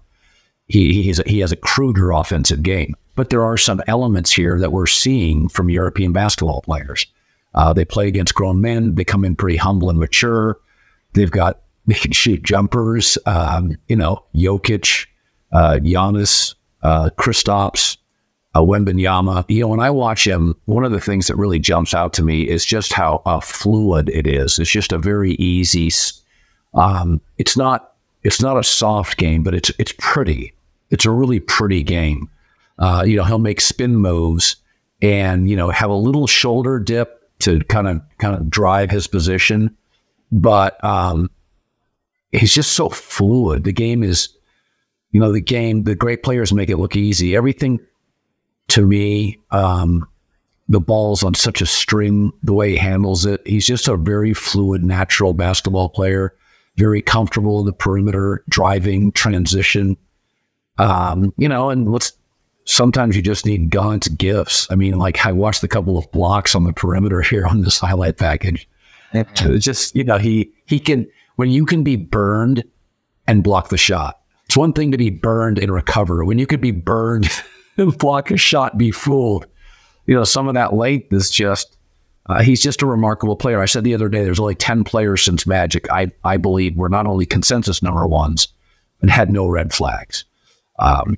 He 0.68 1.10
a, 1.12 1.30
he 1.30 1.40
has 1.40 1.52
a 1.52 1.58
cruder 1.58 2.12
offensive 2.12 2.64
game, 2.64 2.96
but 3.16 3.30
there 3.30 3.44
are 3.44 3.58
some 3.58 3.82
elements 3.88 4.32
here 4.32 4.60
that 4.60 4.72
we're 4.72 4.88
seeing 4.88 5.50
from 5.50 5.70
European 5.70 6.14
basketball 6.14 6.62
players. 6.62 7.06
Uh, 7.54 7.74
they 7.74 7.86
play 7.86 8.08
against 8.08 8.34
grown 8.34 8.62
men. 8.62 8.96
They 8.96 9.04
come 9.04 9.26
in 9.26 9.36
pretty 9.36 9.58
humble 9.58 9.90
and 9.90 10.00
mature. 10.00 10.60
They've 11.14 11.32
got 11.32 11.62
they 11.86 11.96
can 11.96 12.12
shoot 12.12 12.44
jumpers. 12.44 13.18
Um, 13.26 13.76
you 13.88 13.96
know, 13.96 14.24
Jokic, 14.36 15.08
uh, 15.52 15.80
Giannis, 15.82 16.56
uh, 16.82 17.10
Kristaps, 17.18 17.98
uh, 18.56 18.62
Wembanyama. 18.62 19.46
You 19.50 19.62
know, 19.62 19.68
when 19.68 19.80
I 19.80 19.90
watch 19.90 20.26
him, 20.26 20.56
one 20.66 20.86
of 20.86 20.92
the 20.92 21.02
things 21.02 21.28
that 21.28 21.36
really 21.36 21.60
jumps 21.60 21.94
out 21.94 22.14
to 22.14 22.24
me 22.24 22.48
is 22.48 22.66
just 22.66 22.94
how 22.94 23.22
uh, 23.26 23.40
fluid 23.42 24.10
it 24.10 24.28
is. 24.28 24.60
It's 24.60 24.72
just 24.72 24.94
a 24.94 24.98
very 24.98 25.34
easy. 25.34 25.92
Um, 26.74 27.22
it's 27.38 27.58
not. 27.58 27.93
It's 28.24 28.42
not 28.42 28.58
a 28.58 28.64
soft 28.64 29.18
game, 29.18 29.44
but 29.44 29.54
it's 29.54 29.72
it's 29.80 29.94
pretty. 29.98 30.54
It's 30.90 31.06
a 31.06 31.12
really 31.12 31.40
pretty 31.40 31.84
game. 31.84 32.30
Uh, 32.80 33.04
you 33.06 33.16
know, 33.16 33.24
he'll 33.24 33.40
make 33.40 33.62
spin 33.62 33.96
moves 33.96 34.56
and 35.02 35.50
you 35.50 35.56
know 35.56 35.70
have 35.70 35.90
a 35.90 35.96
little 35.96 36.28
shoulder 36.28 36.80
dip 36.80 37.22
to 37.40 37.60
kind 37.62 37.88
of 37.88 38.02
kind 38.18 38.36
of 38.36 38.50
drive 38.50 38.90
his 38.90 39.08
position, 39.08 39.76
but 40.32 40.82
um, 40.84 41.30
he's 42.32 42.54
just 42.54 42.74
so 42.74 42.90
fluid. 42.90 43.64
The 43.64 43.74
game 43.74 44.04
is, 44.04 44.30
you 45.12 45.20
know, 45.20 45.32
the 45.32 45.42
game. 45.42 45.84
The 45.84 45.96
great 45.96 46.24
players 46.24 46.54
make 46.54 46.70
it 46.70 46.78
look 46.78 46.96
easy. 46.96 47.36
Everything 47.36 47.80
to 48.70 48.86
me, 48.86 49.40
um, 49.52 50.08
the 50.70 50.80
ball's 50.80 51.24
on 51.24 51.34
such 51.34 51.62
a 51.62 51.66
string. 51.66 52.32
The 52.44 52.54
way 52.54 52.72
he 52.72 52.78
handles 52.78 53.26
it, 53.26 53.46
he's 53.46 53.68
just 53.68 53.88
a 53.88 53.98
very 53.98 54.34
fluid, 54.34 54.84
natural 54.84 55.34
basketball 55.34 55.90
player. 55.90 56.34
Very 56.76 57.02
comfortable 57.02 57.60
in 57.60 57.66
the 57.66 57.74
perimeter, 57.74 58.44
driving, 58.50 59.12
transition. 59.12 59.98
Um, 60.78 61.34
you 61.38 61.48
know, 61.48 61.70
and 61.70 61.92
let's 61.92 62.14
sometimes 62.66 63.16
you 63.16 63.22
just 63.22 63.46
need 63.46 63.70
God's 63.70 64.08
gifts. 64.08 64.68
I 64.72 64.76
mean, 64.76 64.98
like 64.98 65.26
I 65.26 65.32
watched 65.32 65.64
a 65.64 65.68
couple 65.68 65.98
of 65.98 66.12
blocks 66.12 66.56
on 66.56 66.64
the 66.64 66.74
perimeter 66.74 67.22
here 67.30 67.46
on 67.46 67.62
this 67.62 67.80
highlight 67.80 68.18
package. 68.18 68.68
It's 69.14 69.66
just, 69.66 69.96
you 69.96 70.04
know, 70.04 70.18
he 70.18 70.52
he 70.66 70.80
can 70.80 71.08
when 71.36 71.50
you 71.50 71.66
can 71.66 71.84
be 71.84 71.96
burned 71.96 72.64
and 73.28 73.44
block 73.44 73.70
the 73.70 73.78
shot. 73.78 74.20
It's 74.46 74.58
one 74.58 74.74
thing 74.74 74.92
to 74.92 74.98
be 74.98 75.10
burned 75.10 75.60
and 75.60 75.72
recover. 75.72 76.26
When 76.26 76.40
you 76.40 76.48
could 76.48 76.62
be 76.62 76.72
burned 76.72 77.30
and 77.78 77.98
block 77.98 78.32
a 78.32 78.38
shot, 78.38 78.78
be 78.78 78.92
fooled. 78.92 79.46
You 80.06 80.16
know, 80.16 80.24
some 80.24 80.48
of 80.48 80.56
that 80.56 80.74
length 80.74 81.14
is 81.14 81.30
just 81.30 81.78
uh, 82.28 82.42
he's 82.42 82.62
just 82.62 82.82
a 82.82 82.86
remarkable 82.86 83.36
player. 83.36 83.62
I 83.62 83.66
said 83.66 83.84
the 83.84 83.94
other 83.94 84.10
day, 84.10 84.24
there's 84.24 84.40
only 84.40 84.56
10 84.56 84.84
players 84.84 85.24
since 85.24 85.46
Magic, 85.46 85.90
I, 85.92 86.12
I 86.24 86.38
believe, 86.38 86.78
were 86.78 86.90
not 86.90 87.06
only 87.06 87.26
consensus 87.26 87.84
number 87.84 88.08
ones 88.08 88.48
and 89.02 89.12
had 89.12 89.32
no 89.32 89.48
red 89.48 89.74
flags. 89.74 90.24
Um, 90.80 91.18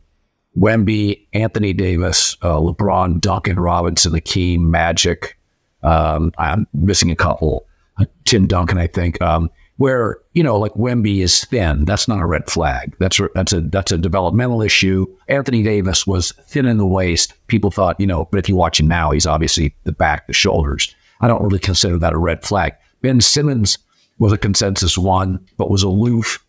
Wemby, 0.57 1.27
Anthony 1.33 1.73
Davis, 1.73 2.37
uh, 2.41 2.57
LeBron, 2.57 3.19
Duncan 3.19 3.59
Robinson, 3.59 4.13
Akeem, 4.13 4.61
Magic. 4.61 5.37
Um, 5.83 6.31
I'm 6.37 6.65
missing 6.73 7.11
a 7.11 7.15
couple. 7.15 7.67
Uh, 7.99 8.05
Tim 8.23 8.47
Duncan, 8.47 8.77
I 8.77 8.87
think. 8.87 9.21
Um, 9.21 9.49
where 9.77 10.19
you 10.33 10.43
know, 10.43 10.57
like 10.57 10.73
Wemby 10.73 11.19
is 11.19 11.43
thin. 11.45 11.85
That's 11.85 12.07
not 12.07 12.21
a 12.21 12.25
red 12.25 12.49
flag. 12.49 12.95
That's 12.99 13.19
a, 13.19 13.29
that's 13.35 13.53
a 13.53 13.61
that's 13.61 13.91
a 13.91 13.97
developmental 13.97 14.61
issue. 14.61 15.05
Anthony 15.27 15.63
Davis 15.63 16.07
was 16.07 16.31
thin 16.47 16.65
in 16.65 16.77
the 16.77 16.85
waist. 16.85 17.33
People 17.47 17.71
thought, 17.71 17.99
you 17.99 18.07
know, 18.07 18.25
but 18.31 18.39
if 18.39 18.49
you 18.49 18.55
watch 18.55 18.79
him 18.79 18.87
now, 18.87 19.11
he's 19.11 19.27
obviously 19.27 19.75
the 19.83 19.91
back, 19.91 20.27
the 20.27 20.33
shoulders. 20.33 20.93
I 21.21 21.27
don't 21.27 21.43
really 21.43 21.59
consider 21.59 21.97
that 21.99 22.13
a 22.13 22.17
red 22.17 22.43
flag. 22.43 22.73
Ben 23.01 23.21
Simmons 23.21 23.77
was 24.19 24.31
a 24.31 24.37
consensus 24.37 24.97
one, 24.97 25.45
but 25.57 25.69
was 25.69 25.83
aloof. 25.83 26.43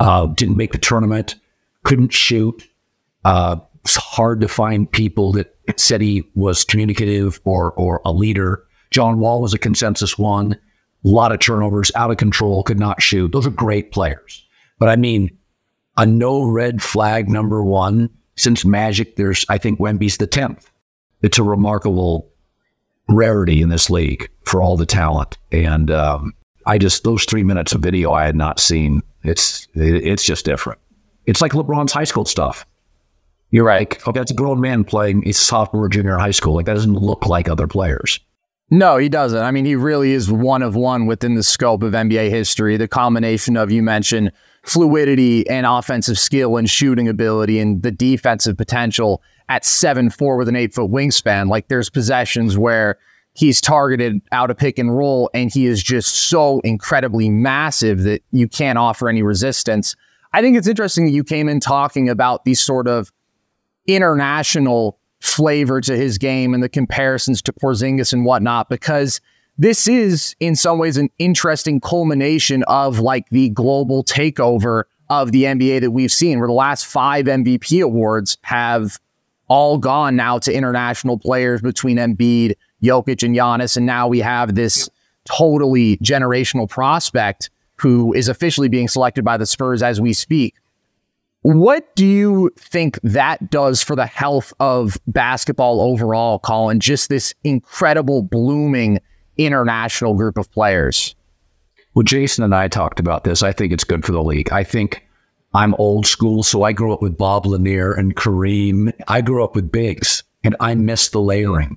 Uh, 0.00 0.26
didn't 0.26 0.56
make 0.56 0.72
the 0.72 0.78
tournament. 0.78 1.36
Couldn't 1.84 2.12
shoot 2.12 2.68
uh, 3.24 3.56
it's 3.84 3.96
hard 3.96 4.40
to 4.40 4.48
find 4.48 4.90
people 4.90 5.32
that 5.32 5.56
said 5.76 6.00
he 6.00 6.24
was 6.34 6.64
communicative 6.64 7.40
or 7.44 7.72
or 7.72 8.00
a 8.04 8.12
leader. 8.12 8.64
John 8.90 9.18
Wall 9.18 9.40
was 9.40 9.54
a 9.54 9.58
consensus 9.58 10.18
one. 10.18 10.58
A 11.04 11.08
lot 11.08 11.32
of 11.32 11.40
turnovers, 11.40 11.90
out 11.94 12.10
of 12.10 12.16
control, 12.16 12.62
could 12.62 12.78
not 12.78 13.02
shoot. 13.02 13.32
Those 13.32 13.46
are 13.46 13.50
great 13.50 13.92
players. 13.92 14.46
But 14.78 14.88
I 14.88 14.96
mean, 14.96 15.36
a 15.96 16.06
no 16.06 16.44
red 16.44 16.82
flag 16.82 17.28
number 17.28 17.62
one 17.62 18.10
since 18.36 18.64
Magic. 18.64 19.16
There's 19.16 19.44
I 19.48 19.58
think 19.58 19.78
Wemby's 19.78 20.16
the 20.16 20.26
tenth. 20.26 20.70
It's 21.22 21.38
a 21.38 21.42
remarkable 21.42 22.28
rarity 23.08 23.62
in 23.62 23.68
this 23.68 23.90
league 23.90 24.28
for 24.44 24.62
all 24.62 24.76
the 24.76 24.86
talent. 24.86 25.38
And 25.50 25.90
um, 25.90 26.32
I 26.66 26.78
just 26.78 27.04
those 27.04 27.24
three 27.24 27.42
minutes 27.42 27.72
of 27.72 27.80
video 27.80 28.12
I 28.12 28.24
had 28.24 28.36
not 28.36 28.60
seen. 28.60 29.02
It's 29.22 29.66
it's 29.74 30.24
just 30.24 30.44
different. 30.44 30.80
It's 31.26 31.40
like 31.40 31.52
LeBron's 31.52 31.92
high 31.92 32.04
school 32.04 32.24
stuff. 32.24 32.66
You're 33.50 33.64
right. 33.64 33.90
Like, 33.90 34.08
okay, 34.08 34.18
that's 34.18 34.30
a 34.30 34.34
grown 34.34 34.60
man 34.60 34.82
playing 34.82 35.28
a 35.28 35.32
sophomore, 35.32 35.88
junior 35.88 36.16
high 36.16 36.30
school. 36.30 36.54
Like 36.54 36.66
that 36.66 36.74
doesn't 36.74 36.94
look 36.94 37.26
like 37.26 37.48
other 37.48 37.66
players. 37.66 38.18
No, 38.70 38.96
he 38.96 39.08
doesn't. 39.08 39.42
I 39.42 39.50
mean, 39.50 39.66
he 39.66 39.76
really 39.76 40.12
is 40.12 40.32
one 40.32 40.62
of 40.62 40.74
one 40.74 41.06
within 41.06 41.34
the 41.34 41.42
scope 41.42 41.82
of 41.82 41.92
NBA 41.92 42.30
history. 42.30 42.76
The 42.76 42.88
combination 42.88 43.56
of 43.56 43.70
you 43.70 43.82
mentioned 43.82 44.32
fluidity 44.62 45.48
and 45.48 45.66
offensive 45.66 46.18
skill 46.18 46.56
and 46.56 46.70
shooting 46.70 47.08
ability 47.08 47.58
and 47.58 47.82
the 47.82 47.90
defensive 47.90 48.56
potential 48.56 49.22
at 49.48 49.64
seven 49.64 50.08
four 50.08 50.36
with 50.36 50.48
an 50.48 50.56
eight 50.56 50.72
foot 50.72 50.90
wingspan. 50.90 51.48
Like 51.48 51.68
there's 51.68 51.90
possessions 51.90 52.56
where 52.56 52.98
he's 53.34 53.60
targeted 53.60 54.20
out 54.30 54.50
of 54.50 54.56
pick 54.56 54.78
and 54.78 54.96
roll 54.96 55.30
and 55.34 55.52
he 55.52 55.66
is 55.66 55.82
just 55.82 56.14
so 56.14 56.60
incredibly 56.60 57.28
massive 57.28 58.02
that 58.02 58.22
you 58.30 58.48
can't 58.48 58.78
offer 58.78 59.08
any 59.08 59.22
resistance. 59.22 59.96
I 60.32 60.40
think 60.40 60.56
it's 60.56 60.68
interesting 60.68 61.06
that 61.06 61.12
you 61.12 61.24
came 61.24 61.48
in 61.48 61.60
talking 61.60 62.08
about 62.08 62.44
these 62.44 62.60
sort 62.60 62.88
of 62.88 63.12
international 63.86 64.98
flavor 65.22 65.80
to 65.80 65.96
his 65.96 66.18
game 66.18 66.52
and 66.52 66.62
the 66.62 66.68
comparisons 66.68 67.40
to 67.40 67.52
Porzingis 67.52 68.12
and 68.12 68.24
whatnot, 68.24 68.68
because 68.68 69.20
this 69.56 69.86
is 69.86 70.34
in 70.40 70.56
some 70.56 70.78
ways 70.78 70.96
an 70.96 71.10
interesting 71.18 71.80
culmination 71.80 72.64
of 72.64 72.98
like 72.98 73.28
the 73.30 73.48
global 73.50 74.02
takeover 74.02 74.84
of 75.08 75.30
the 75.30 75.44
NBA 75.44 75.80
that 75.82 75.92
we've 75.92 76.10
seen, 76.10 76.38
where 76.38 76.48
the 76.48 76.54
last 76.54 76.86
five 76.86 77.26
MVP 77.26 77.82
awards 77.84 78.36
have 78.42 78.98
all 79.46 79.78
gone 79.78 80.16
now 80.16 80.38
to 80.38 80.52
international 80.52 81.18
players 81.18 81.60
between 81.60 81.98
Embiid, 81.98 82.56
Jokic, 82.82 83.22
and 83.22 83.36
Giannis. 83.36 83.76
And 83.76 83.86
now 83.86 84.08
we 84.08 84.18
have 84.18 84.56
this 84.56 84.90
totally 85.24 85.98
generational 85.98 86.68
prospect 86.68 87.48
who 87.76 88.12
is 88.12 88.26
officially 88.28 88.68
being 88.68 88.88
selected 88.88 89.24
by 89.24 89.36
the 89.36 89.46
Spurs 89.46 89.82
as 89.82 90.00
we 90.00 90.12
speak. 90.12 90.54
What 91.42 91.94
do 91.96 92.06
you 92.06 92.52
think 92.56 93.00
that 93.02 93.50
does 93.50 93.82
for 93.82 93.96
the 93.96 94.06
health 94.06 94.52
of 94.60 94.96
basketball 95.08 95.80
overall, 95.80 96.38
Colin? 96.38 96.78
Just 96.78 97.08
this 97.08 97.34
incredible 97.42 98.22
blooming 98.22 99.00
international 99.36 100.14
group 100.14 100.38
of 100.38 100.50
players. 100.52 101.16
Well, 101.94 102.04
Jason 102.04 102.44
and 102.44 102.54
I 102.54 102.68
talked 102.68 103.00
about 103.00 103.24
this. 103.24 103.42
I 103.42 103.52
think 103.52 103.72
it's 103.72 103.84
good 103.84 104.04
for 104.04 104.12
the 104.12 104.22
league. 104.22 104.52
I 104.52 104.62
think 104.62 105.04
I'm 105.52 105.74
old 105.74 106.06
school, 106.06 106.44
so 106.44 106.62
I 106.62 106.72
grew 106.72 106.92
up 106.92 107.02
with 107.02 107.18
Bob 107.18 107.44
Lanier 107.44 107.92
and 107.92 108.14
Kareem. 108.14 108.92
I 109.08 109.20
grew 109.20 109.44
up 109.44 109.56
with 109.56 109.72
bigs, 109.72 110.22
and 110.44 110.56
I 110.60 110.74
miss 110.76 111.08
the 111.08 111.20
layering. 111.20 111.76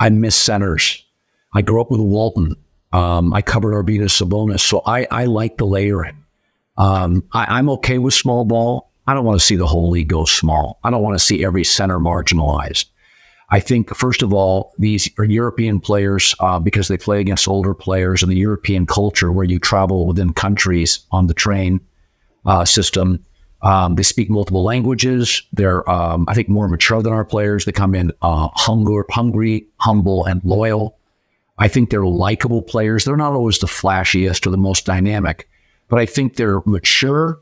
I 0.00 0.08
miss 0.08 0.34
centers. 0.34 1.04
I 1.54 1.62
grew 1.62 1.80
up 1.80 1.90
with 1.90 2.00
Walton. 2.00 2.56
Um, 2.92 3.32
I 3.32 3.42
covered 3.42 3.74
Arvydas 3.74 4.20
Sabonis, 4.20 4.60
so 4.60 4.82
I, 4.86 5.06
I 5.10 5.26
like 5.26 5.58
the 5.58 5.66
layering. 5.66 6.24
Um, 6.78 7.24
I, 7.32 7.58
I'm 7.58 7.68
okay 7.70 7.98
with 7.98 8.14
small 8.14 8.44
ball. 8.44 8.90
I 9.06 9.14
don't 9.14 9.24
want 9.24 9.40
to 9.40 9.44
see 9.44 9.56
the 9.56 9.66
whole 9.66 9.90
league 9.90 10.08
go 10.08 10.24
small. 10.24 10.78
I 10.84 10.90
don't 10.90 11.02
want 11.02 11.18
to 11.18 11.24
see 11.24 11.44
every 11.44 11.64
center 11.64 11.98
marginalized. 11.98 12.86
I 13.50 13.60
think, 13.60 13.94
first 13.94 14.22
of 14.22 14.32
all, 14.32 14.72
these 14.78 15.10
are 15.18 15.24
European 15.24 15.78
players 15.78 16.34
uh, 16.40 16.58
because 16.58 16.88
they 16.88 16.96
play 16.96 17.20
against 17.20 17.46
older 17.46 17.74
players 17.74 18.22
in 18.22 18.30
the 18.30 18.36
European 18.36 18.86
culture 18.86 19.30
where 19.30 19.44
you 19.44 19.58
travel 19.58 20.06
within 20.06 20.32
countries 20.32 21.00
on 21.10 21.26
the 21.26 21.34
train 21.34 21.78
uh, 22.46 22.64
system. 22.64 23.22
Um, 23.60 23.96
they 23.96 24.04
speak 24.04 24.30
multiple 24.30 24.64
languages. 24.64 25.42
They're, 25.52 25.88
um, 25.88 26.24
I 26.28 26.34
think, 26.34 26.48
more 26.48 26.66
mature 26.66 27.02
than 27.02 27.12
our 27.12 27.26
players. 27.26 27.66
They 27.66 27.72
come 27.72 27.94
in 27.94 28.10
uh, 28.22 28.48
hunger, 28.54 29.04
hungry, 29.10 29.66
humble, 29.76 30.24
and 30.24 30.42
loyal. 30.44 30.96
I 31.58 31.68
think 31.68 31.90
they're 31.90 32.06
likable 32.06 32.62
players. 32.62 33.04
They're 33.04 33.18
not 33.18 33.34
always 33.34 33.58
the 33.58 33.66
flashiest 33.66 34.46
or 34.46 34.50
the 34.50 34.56
most 34.56 34.86
dynamic, 34.86 35.46
but 35.88 35.98
I 35.98 36.06
think 36.06 36.36
they're 36.36 36.62
mature 36.64 37.38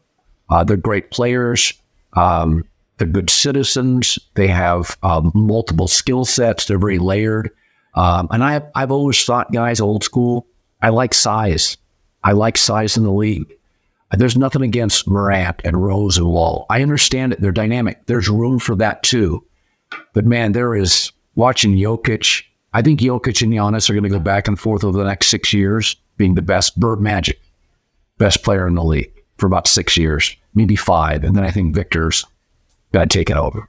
uh, 0.51 0.65
they're 0.65 0.77
great 0.77 1.11
players. 1.11 1.73
Um, 2.15 2.65
they're 2.99 3.09
good 3.09 3.31
citizens. 3.31 4.19
They 4.35 4.49
have 4.49 4.99
um, 5.03 5.33
multiple 5.35 5.89
skill 5.89 6.25
sets. 6.25 6.67
They're 6.67 6.79
very 6.79 6.99
layered. 6.99 7.51
Um, 7.95 8.29
and 8.31 8.45
I, 8.45 8.63
I've 8.75 8.91
always 8.91 9.25
thought, 9.25 9.53
guys, 9.53 9.81
old 9.81 10.05
school, 10.05 10.47
I 10.83 10.91
like 10.91 11.15
size. 11.15 11.77
I 12.23 12.33
like 12.33 12.59
size 12.59 12.97
in 12.97 13.05
the 13.05 13.13
league. 13.13 13.57
There's 14.13 14.37
nothing 14.37 14.63
against 14.63 15.09
Morant 15.09 15.61
and 15.65 15.83
Rose 15.83 16.19
and 16.19 16.27
Wall. 16.27 16.67
I 16.69 16.83
understand 16.83 17.33
it. 17.33 17.41
They're 17.41 17.53
dynamic. 17.53 18.05
There's 18.07 18.29
room 18.29 18.59
for 18.59 18.75
that 18.77 19.03
too. 19.03 19.45
But 20.13 20.27
man, 20.27 20.53
there 20.53 20.75
is 20.75 21.13
watching 21.37 21.77
Jokic. 21.77 22.43
I 22.73 22.83
think 22.83 23.01
Jokic 23.01 23.41
and 23.43 23.53
Giannis 23.53 23.89
are 23.89 23.95
going 23.95 24.05
to 24.05 24.11
go 24.11 24.19
back 24.19 24.49
and 24.49 24.59
forth 24.59 24.83
over 24.83 24.99
the 24.99 25.05
next 25.05 25.29
six 25.29 25.53
years, 25.53 25.97
being 26.17 26.35
the 26.35 26.43
best 26.43 26.79
Bird 26.79 27.01
Magic, 27.01 27.41
best 28.19 28.43
player 28.43 28.67
in 28.67 28.75
the 28.75 28.85
league 28.85 29.20
for 29.41 29.47
about 29.47 29.67
six 29.67 29.97
years, 29.97 30.37
maybe 30.55 30.77
five. 30.77 31.25
And 31.25 31.35
then 31.35 31.45
I 31.45 31.51
think 31.51 31.75
Victor's 31.75 32.25
got 32.93 33.11
to 33.11 33.19
take 33.19 33.31
it 33.31 33.37
over. 33.37 33.69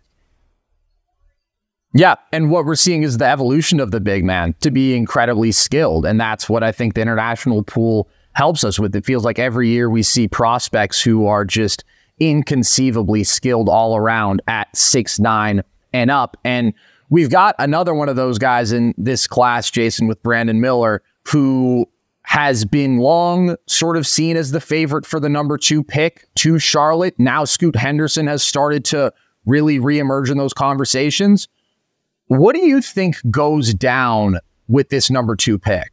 Yeah. 1.94 2.16
And 2.32 2.50
what 2.50 2.66
we're 2.66 2.76
seeing 2.76 3.04
is 3.04 3.18
the 3.18 3.26
evolution 3.26 3.80
of 3.80 3.92
the 3.92 4.00
big 4.00 4.24
man 4.24 4.56
to 4.62 4.72
be 4.72 4.96
incredibly 4.96 5.52
skilled. 5.52 6.06
And 6.06 6.20
that's 6.20 6.48
what 6.50 6.64
I 6.64 6.72
think 6.72 6.94
the 6.94 7.02
international 7.02 7.64
pool 7.64 8.10
helps 8.34 8.64
us 8.64 8.80
with. 8.80 8.96
It 8.96 9.06
feels 9.06 9.26
like 9.26 9.40
every 9.40 9.70
year 9.70 9.90
we 9.90 10.04
see 10.04 10.28
prospects 10.28 11.02
who 11.02 11.28
are 11.28 11.44
just 11.44 11.84
inconceivably 12.20 13.24
skilled 13.24 13.68
all 13.68 13.98
around 13.98 14.42
at 14.48 14.76
six 14.76 15.20
nine 15.20 15.64
and 15.92 16.10
up. 16.10 16.38
And 16.46 16.74
we've 17.10 17.30
got 17.30 17.56
another 17.60 17.94
one 17.94 18.08
of 18.08 18.16
those 18.16 18.38
guys 18.38 18.72
in 18.72 18.94
this 18.98 19.28
class, 19.28 19.70
Jason, 19.70 20.08
with 20.08 20.24
Brandon 20.24 20.62
Miller, 20.62 21.04
who 21.28 21.90
has 22.32 22.64
been 22.64 22.98
long 22.98 23.58
sort 23.68 23.98
of 23.98 24.08
seen 24.08 24.38
as 24.38 24.52
the 24.52 24.62
favorite 24.62 25.06
for 25.06 25.20
the 25.20 25.28
number 25.28 25.58
two 25.58 25.84
pick 25.84 26.34
to 26.34 26.58
Charlotte. 26.58 27.14
Now 27.18 27.44
Scoot 27.44 27.76
Henderson 27.76 28.26
has 28.28 28.42
started 28.42 28.86
to 28.86 29.12
really 29.46 29.80
reemerge 29.80 30.32
in 30.32 30.38
those 30.38 30.54
conversations. 30.54 31.50
What 32.28 32.56
do 32.56 32.62
you 32.62 32.82
think 32.82 33.18
goes 33.30 33.74
down 33.74 34.38
with 34.70 34.88
this 34.88 35.12
number 35.12 35.36
two 35.36 35.60
pick? 35.60 35.92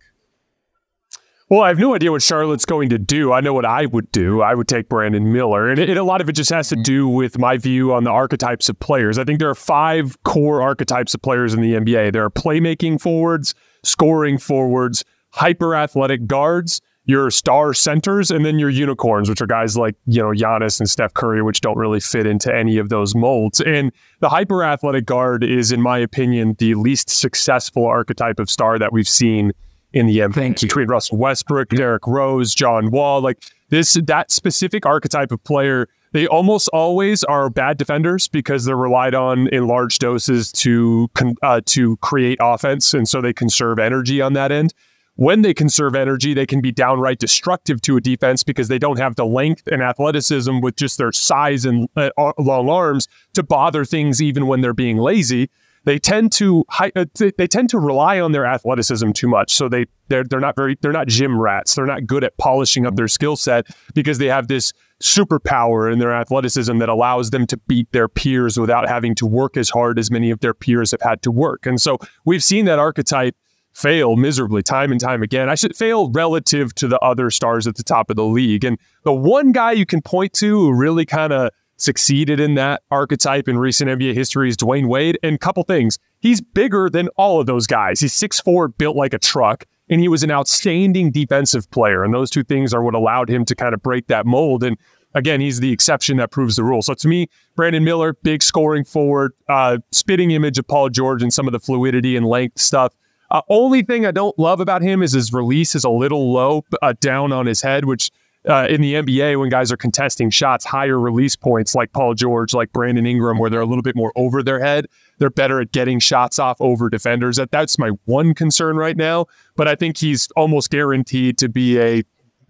Well, 1.51 1.63
I 1.63 1.69
have 1.69 1.81
no 1.81 1.97
idea 1.97 2.13
what 2.13 2.23
Charlotte's 2.23 2.67
going 2.67 2.91
to 2.91 2.99
do. 2.99 3.33
I 3.33 3.41
know 3.41 3.53
what 3.53 3.65
I 3.65 3.87
would 3.87 4.13
do. 4.13 4.41
I 4.41 4.55
would 4.55 4.69
take 4.69 4.89
Brandon 4.89 5.33
Miller. 5.33 5.69
And, 5.69 5.81
it, 5.81 5.97
a 5.97 6.05
lot 6.05 6.21
of 6.21 6.29
it 6.29 6.35
just 6.35 6.51
has 6.51 6.69
to 6.69 6.77
do 6.77 7.09
with 7.09 7.37
my 7.37 7.57
view 7.57 7.93
on 7.93 8.05
the 8.05 8.11
archetypes 8.11 8.69
of 8.69 8.79
players. 8.79 9.19
I 9.19 9.25
think 9.25 9.41
there 9.41 9.51
are 9.51 9.57
five 9.57 10.23
core 10.23 10.63
archetypes 10.63 11.15
of 11.15 11.23
players 11.23 11.53
in 11.53 11.63
the 11.63 11.73
NBA 11.73 12.13
there 12.13 12.25
are 12.25 12.31
playmaking 12.31 13.01
forwards, 13.01 13.57
scoring 13.83 14.39
forwards, 14.39 15.05
hyper 15.31 15.75
athletic 15.75 16.27
guards, 16.27 16.81
your 17.05 17.31
star 17.31 17.73
centers, 17.73 18.31
and 18.31 18.45
then 18.45 18.59
your 18.59 18.69
unicorns, 18.69 19.31
which 19.31 19.41
are 19.41 19.47
guys 19.47 19.77
like, 19.77 19.95
you 20.07 20.21
know, 20.21 20.29
Giannis 20.29 20.79
and 20.79 20.89
Steph 20.89 21.15
Curry, 21.15 21.43
which 21.43 21.63
don't 21.63 21.79
really 21.79 22.01
fit 22.01 22.27
into 22.27 22.55
any 22.55 22.77
of 22.77 22.91
those 22.91 23.15
molds. 23.15 23.61
And 23.61 23.93
the 24.21 24.29
hyper 24.29 24.63
athletic 24.63 25.07
guard 25.07 25.43
is, 25.43 25.73
in 25.73 25.81
my 25.81 25.99
opinion, 25.99 26.55
the 26.59 26.75
least 26.75 27.09
successful 27.09 27.87
archetype 27.87 28.39
of 28.39 28.51
star 28.51 28.79
that 28.79 28.93
we've 28.93 29.09
seen 29.09 29.53
in 29.93 30.07
the 30.07 30.19
NBA 30.19 30.35
Thank 30.35 30.63
you. 30.63 30.69
between 30.69 30.89
Russell 30.89 31.19
Westbrook, 31.19 31.71
Derrick 31.71 32.07
Rose, 32.07 32.55
John 32.55 32.91
Wall. 32.91 33.23
Like 33.23 33.43
this, 33.71 33.95
that 34.05 34.31
specific 34.31 34.85
archetype 34.85 35.33
of 35.33 35.43
player, 35.45 35.89
they 36.13 36.27
almost 36.27 36.69
always 36.73 37.25
are 37.25 37.51
bad 37.51 37.79
defenders 37.79 38.29
because 38.29 38.65
they're 38.65 38.77
relied 38.77 39.15
on 39.15 39.49
in 39.49 39.67
large 39.67 39.99
doses 39.99 40.53
to 40.53 41.09
uh, 41.43 41.61
to 41.67 41.97
create 41.99 42.39
offense, 42.41 42.95
and 42.95 43.09
so 43.09 43.21
they 43.21 43.33
conserve 43.33 43.79
energy 43.79 44.21
on 44.21 44.33
that 44.35 44.53
end. 44.53 44.73
When 45.19 45.43
they 45.43 45.53
conserve 45.53 45.97
energy, 45.97 46.33
they 46.33 46.47
can 46.47 46.61
be 46.61 46.71
downright 46.71 47.19
destructive 47.19 47.83
to 47.83 47.97
a 47.97 48.01
defense 48.01 48.45
because 48.45 48.69
they 48.69 48.79
don't 48.79 49.01
have 49.01 49.17
the 49.17 49.27
length 49.27 49.67
and 49.67 49.83
athleticism 49.83 50.61
with 50.61 50.77
just 50.77 50.97
their 50.97 51.11
size 51.11 51.65
and 51.65 51.89
uh, 51.97 52.11
long 52.39 52.69
arms 52.69 53.09
to 53.35 53.43
bother 53.43 53.85
things 53.85 54.23
even 54.23 54.47
when 54.47 54.61
they're 54.61 54.73
being 54.73 54.97
lazy 54.97 55.51
they 55.85 55.99
tend 55.99 56.31
to 56.33 56.65
uh, 56.79 57.07
they 57.15 57.47
tend 57.47 57.71
to 57.71 57.79
rely 57.79 58.21
on 58.21 58.33
their 58.33 58.45
athleticism 58.45 59.11
too 59.13 59.27
much. 59.27 59.55
So 59.55 59.69
they 59.69 59.87
they're 60.09 60.23
they're 60.23 60.39
not 60.39 60.55
very 60.55 60.77
they're 60.83 60.93
not 60.93 61.09
gym 61.09 61.41
rats. 61.41 61.75
They're 61.75 61.87
not 61.87 62.07
good 62.07 62.25
at 62.25 62.37
polishing 62.37 62.87
up 62.87 62.97
their 62.97 63.09
skill 63.09 63.37
set 63.37 63.67
because 63.95 64.19
they 64.19 64.27
have 64.27 64.49
this 64.49 64.73
superpower 65.03 65.91
in 65.91 65.99
their 65.99 66.13
athleticism 66.13 66.77
that 66.79 66.91
allows 66.91 67.31
them 67.31 67.47
to 67.47 67.57
beat 67.57 67.91
their 67.93 68.07
peers 68.07 68.59
without 68.59 68.89
having 68.89 69.15
to 69.15 69.27
work 69.27 69.57
as 69.57 69.71
hard 69.71 69.99
as 69.99 70.11
many 70.11 70.31
of 70.31 70.41
their 70.41 70.55
peers 70.55 70.91
have 70.91 71.01
had 71.01 71.23
to 71.23 71.31
work. 71.31 71.65
And 71.65 71.81
so 71.81 71.99
we've 72.25 72.45
seen 72.45 72.67
that 72.67 72.79
archetype 72.79 73.37
fail 73.75 74.17
miserably 74.17 74.63
time 74.63 74.91
and 74.91 75.01
time 75.01 75.23
again. 75.23 75.49
I 75.49 75.55
should 75.55 75.77
fail 75.77 76.11
relative 76.11 76.75
to 76.77 76.89
the 76.89 76.99
other 76.99 77.31
stars 77.31 77.67
at 77.67 77.77
the 77.77 77.85
top 77.85 78.11
of 78.11 78.17
the 78.17 78.25
league. 78.25 78.65
And 78.65 78.79
the 79.05 79.13
one 79.13 79.53
guy 79.53 79.73
you 79.73 79.87
can 79.87 80.03
point 80.03 80.33
to 80.35 80.47
who 80.47 80.73
really 80.73 81.07
kind 81.07 81.33
of 81.33 81.51
succeeded 81.77 82.41
in 82.41 82.55
that 82.55 82.83
archetype 82.91 83.49
in 83.49 83.57
recent 83.57 83.89
NBA 83.89 84.15
history 84.15 84.49
is 84.49 84.57
Dwyane 84.57 84.89
Wade. 84.89 85.19
And 85.23 85.37
a 85.37 85.39
couple 85.39 85.63
things. 85.63 85.99
He's 86.21 86.41
bigger 86.41 86.91
than 86.91 87.09
all 87.17 87.41
of 87.41 87.47
those 87.47 87.67
guys. 87.67 88.01
He's 88.01 88.13
6'4, 88.15 88.77
built 88.77 88.97
like 88.97 89.15
a 89.15 89.19
truck, 89.19 89.65
and 89.89 90.01
he 90.01 90.09
was 90.09 90.25
an 90.25 90.31
outstanding 90.31 91.13
defensive 91.13 91.71
player. 91.71 92.03
And 92.03 92.13
those 92.13 92.31
two 92.31 92.43
things 92.43 92.75
are 92.75 92.83
what 92.83 92.95
allowed 92.95 93.31
him 93.31 93.45
to 93.45 93.55
kind 93.55 93.75
of 93.75 93.83
break 93.83 94.09
that 94.09 94.27
mold. 94.27 94.65
And 94.65 94.77
again, 95.15 95.41
he's 95.41 95.61
the 95.61 95.73
exception 95.73 96.17
that 96.19 96.31
proves 96.31 96.57
the 96.57 96.65
rule. 96.65 96.83
So 96.83 96.95
to 96.95 97.09
me, 97.09 97.29
Brandon 97.55 97.85
Miller, 97.85 98.15
big 98.23 98.43
scoring 98.43 98.85
forward, 98.85 99.33
uh, 99.49 99.79
spitting 99.93 100.33
image 100.33 100.59
of 100.59 100.67
Paul 100.67 100.89
George 100.89 101.23
and 101.23 101.33
some 101.33 101.47
of 101.47 101.53
the 101.53 101.61
fluidity 101.61 102.17
and 102.17 102.27
length 102.27 102.61
stuff. 102.61 102.93
Uh, 103.31 103.43
only 103.49 103.83
thing 103.83 104.07
I 104.07 104.11
don't 104.11 104.39
love 104.39 104.61
about 104.61 104.83
him 104.83 105.03
is 105.03 105.13
his 105.13 105.33
release 105.33 105.75
is 105.75 105.85
a 105.85 105.91
little 105.91 106.33
low, 106.33 106.65
uh, 106.81 106.95
down 107.01 107.33
on 107.33 107.47
his 107.47 107.61
head, 107.61 107.85
which 107.85 108.11
uh, 108.49 108.67
in 108.69 108.81
the 108.81 108.95
NBA 108.95 109.39
when 109.39 109.51
guys 109.51 109.71
are 109.71 109.77
contesting 109.77 110.31
shots, 110.31 110.65
higher 110.65 110.99
release 110.99 111.37
points 111.37 111.75
like 111.75 111.93
Paul 111.93 112.15
George, 112.15 112.55
like 112.55 112.73
Brandon 112.73 113.07
Ingram, 113.07 113.39
where 113.39 113.51
they're 113.51 113.61
a 113.61 113.67
little 113.67 113.83
bit 113.83 113.97
more 113.97 114.13
over 114.17 114.43
their 114.43 114.61
head. 114.61 114.87
They're 115.19 115.31
better 115.31 115.61
at 115.61 115.73
getting 115.73 115.99
shots 115.99 116.39
off 116.39 116.61
over 116.61 116.89
defenders. 116.89 117.37
That 117.37 117.51
that's 117.51 117.79
my 117.79 117.91
one 118.07 118.35
concern 118.35 118.77
right 118.77 118.97
now. 118.97 119.27
But 119.57 119.69
I 119.69 119.75
think 119.75 119.99
he's 119.99 120.29
almost 120.37 120.71
guaranteed 120.71 121.37
to 121.39 121.49
be 121.49 121.79
a 121.79 122.03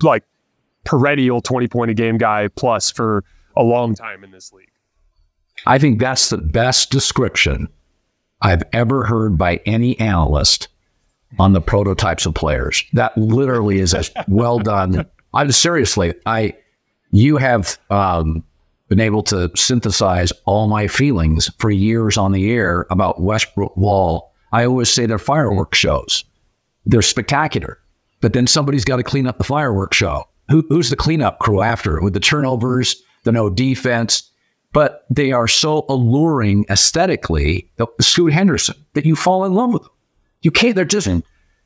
like 0.03 0.25
perennial 0.85 1.41
twenty 1.41 1.67
point 1.67 1.91
a 1.91 1.95
game 1.95 2.19
guy 2.19 2.49
plus 2.49 2.91
for 2.91 3.25
a 3.57 3.63
long 3.63 3.95
time 3.95 4.23
in 4.23 4.31
this 4.31 4.53
league. 4.53 4.71
I 5.67 5.79
think 5.79 5.99
that's 5.99 6.31
the 6.31 6.39
best 6.39 6.91
description 6.91 7.69
I've 8.41 8.63
ever 8.73 9.05
heard 9.05 9.37
by 9.37 9.61
any 9.67 9.99
analyst 9.99 10.69
on 11.39 11.53
the 11.53 11.61
prototypes 11.61 12.25
of 12.27 12.35
players. 12.35 12.85
That 12.93 13.17
literally 13.19 13.81
is 13.81 13.95
as 13.95 14.11
well 14.29 14.59
done 14.59 15.07
I'm 15.35 15.53
seriously, 15.53 16.15
I, 16.27 16.55
you 17.11 17.37
have 17.37 17.79
um, 17.91 18.45
been 18.89 19.01
able 19.01 19.23
to 19.25 19.51
synthesize 19.55 20.33
all 20.47 20.69
my 20.69 20.89
feelings 20.89 21.51
for 21.59 21.71
years 21.71 22.17
on 22.17 22.33
the 22.33 22.51
air 22.51 22.87
about 22.91 23.21
Westbrook 23.21 23.77
Wall. 23.77 24.33
I 24.53 24.65
always 24.65 24.89
say 24.89 25.07
they're 25.07 25.19
fireworks 25.19 25.79
shows. 25.79 26.25
They're 26.87 27.03
spectacular, 27.03 27.79
but 28.21 28.33
then 28.33 28.47
somebody's 28.47 28.85
got 28.85 28.97
to 28.97 29.03
clean 29.03 29.27
up 29.27 29.39
the 29.39 29.45
fireworks 29.45 29.97
show. 29.97 30.25
Who, 30.49 30.65
who's 30.71 30.89
the 30.89 30.97
cleanup 30.97 31.41
crew 31.41 31.61
after 31.61 32.01
with 32.01 32.15
the 32.15 32.21
turnovers, 32.21 32.97
the 33.25 33.33
no 33.33 33.51
defense? 33.51 34.28
But 34.73 35.07
they 35.11 35.33
are 35.33 35.49
so 35.49 35.87
alluring 35.89 36.67
aesthetically, 36.69 37.71
Scoot 38.01 38.33
Henderson, 38.33 38.77
that 38.93 39.07
you 39.07 39.17
fall 39.17 39.45
in 39.45 39.55
love 39.55 39.73
with 39.73 39.83
them. 39.83 39.93
You 40.43 40.51
can't. 40.51 40.77
They're 40.77 40.85
just 40.85 41.09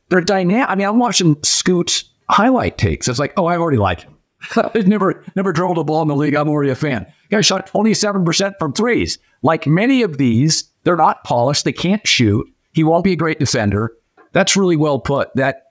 they're 0.09 0.21
dynamic. 0.21 0.69
I 0.69 0.75
mean, 0.75 0.87
I'm 0.87 0.99
watching 0.99 1.37
Scoot's 1.43 2.05
highlight 2.29 2.79
takes. 2.79 3.09
It's 3.09 3.19
like, 3.19 3.33
oh, 3.37 3.47
I 3.47 3.57
already 3.57 3.79
like 3.79 4.03
him. 4.03 4.17
He's 4.73 4.87
never 4.87 5.25
never 5.37 5.53
drilled 5.53 5.79
a 5.79 5.85
ball 5.85 6.03
in 6.03 6.09
the 6.09 6.17
league. 6.17 6.35
I'm 6.35 6.49
already 6.49 6.71
a 6.71 6.75
fan. 6.75 7.07
Guy 7.31 7.41
shot 7.41 7.67
27% 7.67 8.55
from 8.59 8.73
threes. 8.73 9.19
Like 9.43 9.67
many 9.67 10.03
of 10.03 10.19
these, 10.19 10.65
they're 10.85 10.97
not 10.97 11.25
polished. 11.25 11.65
They 11.65 11.73
can't 11.73 12.07
shoot. 12.07 12.47
He 12.73 12.85
won't 12.85 13.05
be 13.05 13.13
a 13.13 13.17
great 13.17 13.39
defender. 13.39 13.93
That's 14.33 14.57
really 14.57 14.77
well 14.77 14.99
put. 14.99 15.35
That 15.35 15.67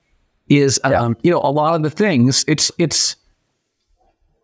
is, 0.50 0.80
yeah. 0.84 1.02
um, 1.02 1.18
you 1.24 1.32
know, 1.32 1.42
a 1.44 1.52
lot 1.52 1.76
of 1.76 1.84
the 1.84 1.90
things. 1.90 2.46
It's 2.48 2.72
it's. 2.78 3.16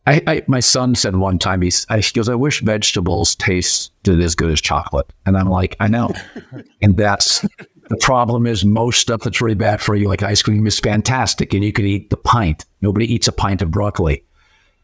I, 0.07 0.21
I 0.25 0.43
my 0.47 0.61
son 0.61 0.95
said 0.95 1.17
one 1.17 1.37
time 1.37 1.61
he's 1.61 1.85
he 1.89 2.01
goes 2.13 2.29
I 2.29 2.35
wish 2.35 2.61
vegetables 2.61 3.35
tasted 3.35 4.19
as 4.21 4.35
good 4.35 4.49
as 4.49 4.61
chocolate 4.61 5.11
and 5.25 5.37
I'm 5.37 5.49
like 5.49 5.75
I 5.79 5.87
know 5.87 6.11
and 6.81 6.97
that's 6.97 7.45
the 7.89 7.97
problem 7.97 8.45
is 8.45 8.65
most 8.65 8.99
stuff 8.99 9.21
that's 9.21 9.41
really 9.41 9.55
bad 9.55 9.81
for 9.81 9.95
you, 9.95 10.07
like 10.07 10.23
ice 10.23 10.41
cream, 10.41 10.67
is 10.67 10.79
fantastic, 10.79 11.53
and 11.53 11.63
you 11.63 11.71
could 11.71 11.85
eat 11.85 12.09
the 12.09 12.17
pint. 12.17 12.65
Nobody 12.81 13.11
eats 13.11 13.27
a 13.27 13.31
pint 13.31 13.61
of 13.61 13.71
broccoli, 13.71 14.25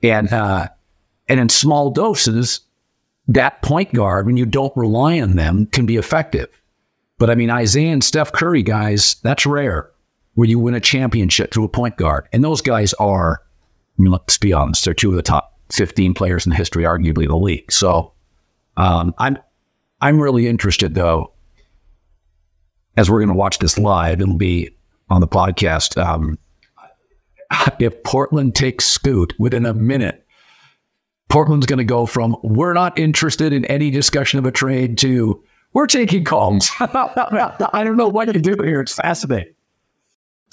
and 0.02 0.32
uh, 0.32 0.70
and 1.28 1.40
in 1.40 1.50
small 1.50 1.90
doses, 1.92 2.62
that 3.28 3.62
point 3.62 3.94
guard, 3.94 4.26
when 4.26 4.38
you 4.38 4.46
don't 4.46 4.76
rely 4.76 5.20
on 5.20 5.36
them, 5.36 5.66
can 5.68 5.86
be 5.86 5.98
effective. 5.98 6.48
But 7.18 7.30
I 7.30 7.36
mean, 7.36 7.50
Isiah 7.50 7.92
and 7.92 8.04
Steph 8.04 8.32
Curry 8.32 8.64
guys, 8.64 9.16
that's 9.24 9.46
rare. 9.46 9.90
Where 10.36 10.48
you 10.48 10.58
win 10.58 10.74
a 10.74 10.80
championship 10.80 11.54
through 11.54 11.66
a 11.66 11.70
point 11.70 11.98
guard, 11.98 12.28
and 12.34 12.44
those 12.44 12.62
guys 12.62 12.94
are, 12.94 13.42
I 13.98 14.02
mean, 14.02 14.12
let's 14.12 14.38
be 14.38 14.54
honest, 14.54 14.86
they're 14.86 14.94
two 14.94 15.10
of 15.10 15.16
the 15.16 15.22
top 15.22 15.58
fifteen 15.72 16.14
players 16.14 16.46
in 16.46 16.52
history, 16.52 16.84
arguably 16.84 17.28
the 17.28 17.38
league. 17.38 17.72
So, 17.72 18.14
um, 18.78 19.14
I'm 19.18 19.38
I'm 20.02 20.20
really 20.20 20.48
interested 20.48 20.96
though 20.96 21.34
as 22.98 23.10
we're 23.10 23.20
going 23.20 23.30
to 23.30 23.36
watch 23.36 23.60
this 23.60 23.78
live, 23.78 24.22
it'll 24.22 24.38
be 24.38 24.76
on 25.10 25.22
the 25.22 25.28
podcast. 25.28 26.02
Um, 26.02 26.38
if 27.80 28.04
Portland 28.04 28.56
takes 28.56 28.86
Scoot 28.86 29.34
within 29.40 29.66
a 29.66 29.74
minute, 29.74 30.26
Portland's 31.30 31.66
going 31.66 31.78
to 31.78 31.84
go 31.84 32.06
from 32.06 32.36
we're 32.44 32.74
not 32.74 32.98
interested 33.00 33.54
in 33.54 33.66
any 33.66 33.90
discussion 33.90 34.40
of 34.40 34.46
a 34.46 34.52
trade 34.52 34.98
to 35.00 35.44
we're 35.74 35.88
taking 35.88 36.24
calls. 36.24 36.70
I 36.80 37.84
don't 37.84 37.98
know 37.98 38.08
what 38.08 38.34
you 38.34 38.40
do 38.40 38.56
here. 38.64 38.82
It's 38.82 38.94
fascinating. 38.94 39.54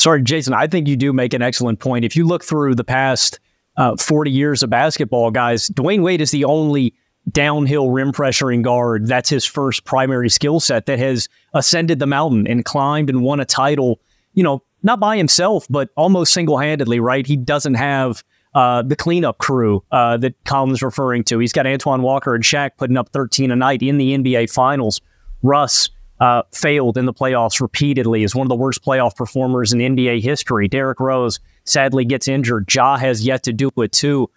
Sorry, 0.01 0.23
Jason, 0.23 0.55
I 0.55 0.67
think 0.67 0.89
you 0.89 0.97
do 0.97 1.13
make 1.13 1.35
an 1.35 1.43
excellent 1.43 1.79
point. 1.79 2.07
If 2.07 2.17
you 2.17 2.27
look 2.27 2.43
through 2.43 2.75
the 2.75 2.85
past 2.85 3.39
uh, 3.77 3.97
40 3.97 4.31
years 4.31 4.63
of 4.63 4.71
basketball, 4.71 5.31
guys, 5.31 5.69
Dwyane 5.69 6.03
Wade 6.03 6.23
is 6.23 6.31
the 6.31 6.47
only 6.47 6.95
downhill 7.31 7.91
rim 7.91 8.11
pressuring 8.11 8.63
guard. 8.63 9.07
That's 9.07 9.29
his 9.29 9.45
first 9.45 9.85
primary 9.85 10.31
skill 10.31 10.59
set 10.59 10.87
that 10.87 10.99
has 10.99 11.29
ascended 11.53 11.99
the 11.99 12.07
mountain 12.07 12.47
and 12.47 12.65
climbed 12.65 13.11
and 13.11 13.23
won 13.23 13.41
a 13.41 13.45
title, 13.45 14.01
you 14.33 14.43
know, 14.43 14.63
not 14.83 15.01
by 15.01 15.19
himself, 15.19 15.67
but 15.69 15.91
almost 15.99 16.33
single 16.33 16.57
handedly, 16.57 16.99
right? 16.99 17.27
He 17.27 17.37
doesn't 17.37 17.75
have 17.75 18.25
uh, 18.55 18.81
the 18.81 18.97
cleanup 18.97 19.37
crew 19.37 19.85
uh, 19.93 20.17
that 20.17 20.35
Colin's 20.45 20.83
referring 20.83 21.25
to. 21.25 21.39
He's 21.41 21.53
got 21.53 21.67
Antoine 21.67 22.01
Walker 22.01 22.35
and 22.35 22.43
Shaq 22.43 22.71
putting 22.79 22.97
up 22.97 23.11
13 23.11 23.51
a 23.51 23.57
night 23.57 23.83
in 23.83 23.99
the 23.99 24.17
NBA 24.17 24.51
Finals. 24.51 25.03
Russ 25.43 25.91
uh, 26.21 26.43
failed 26.53 26.99
in 26.99 27.07
the 27.07 27.15
playoffs 27.15 27.61
repeatedly, 27.61 28.23
is 28.23 28.35
one 28.35 28.45
of 28.45 28.49
the 28.49 28.57
worst 28.57 28.85
playoff 28.85 29.17
performers 29.17 29.73
in 29.73 29.79
NBA 29.79 30.23
history. 30.23 30.69
Derrick 30.69 31.01
Rose 31.01 31.41
sadly 31.65 32.05
gets 32.05 32.29
injured. 32.29 32.73
Ja 32.73 32.97
has 32.97 33.25
yet 33.27 33.43
to 33.45 33.53
do 33.53 33.71
it 33.79 33.93
too. 33.93 34.31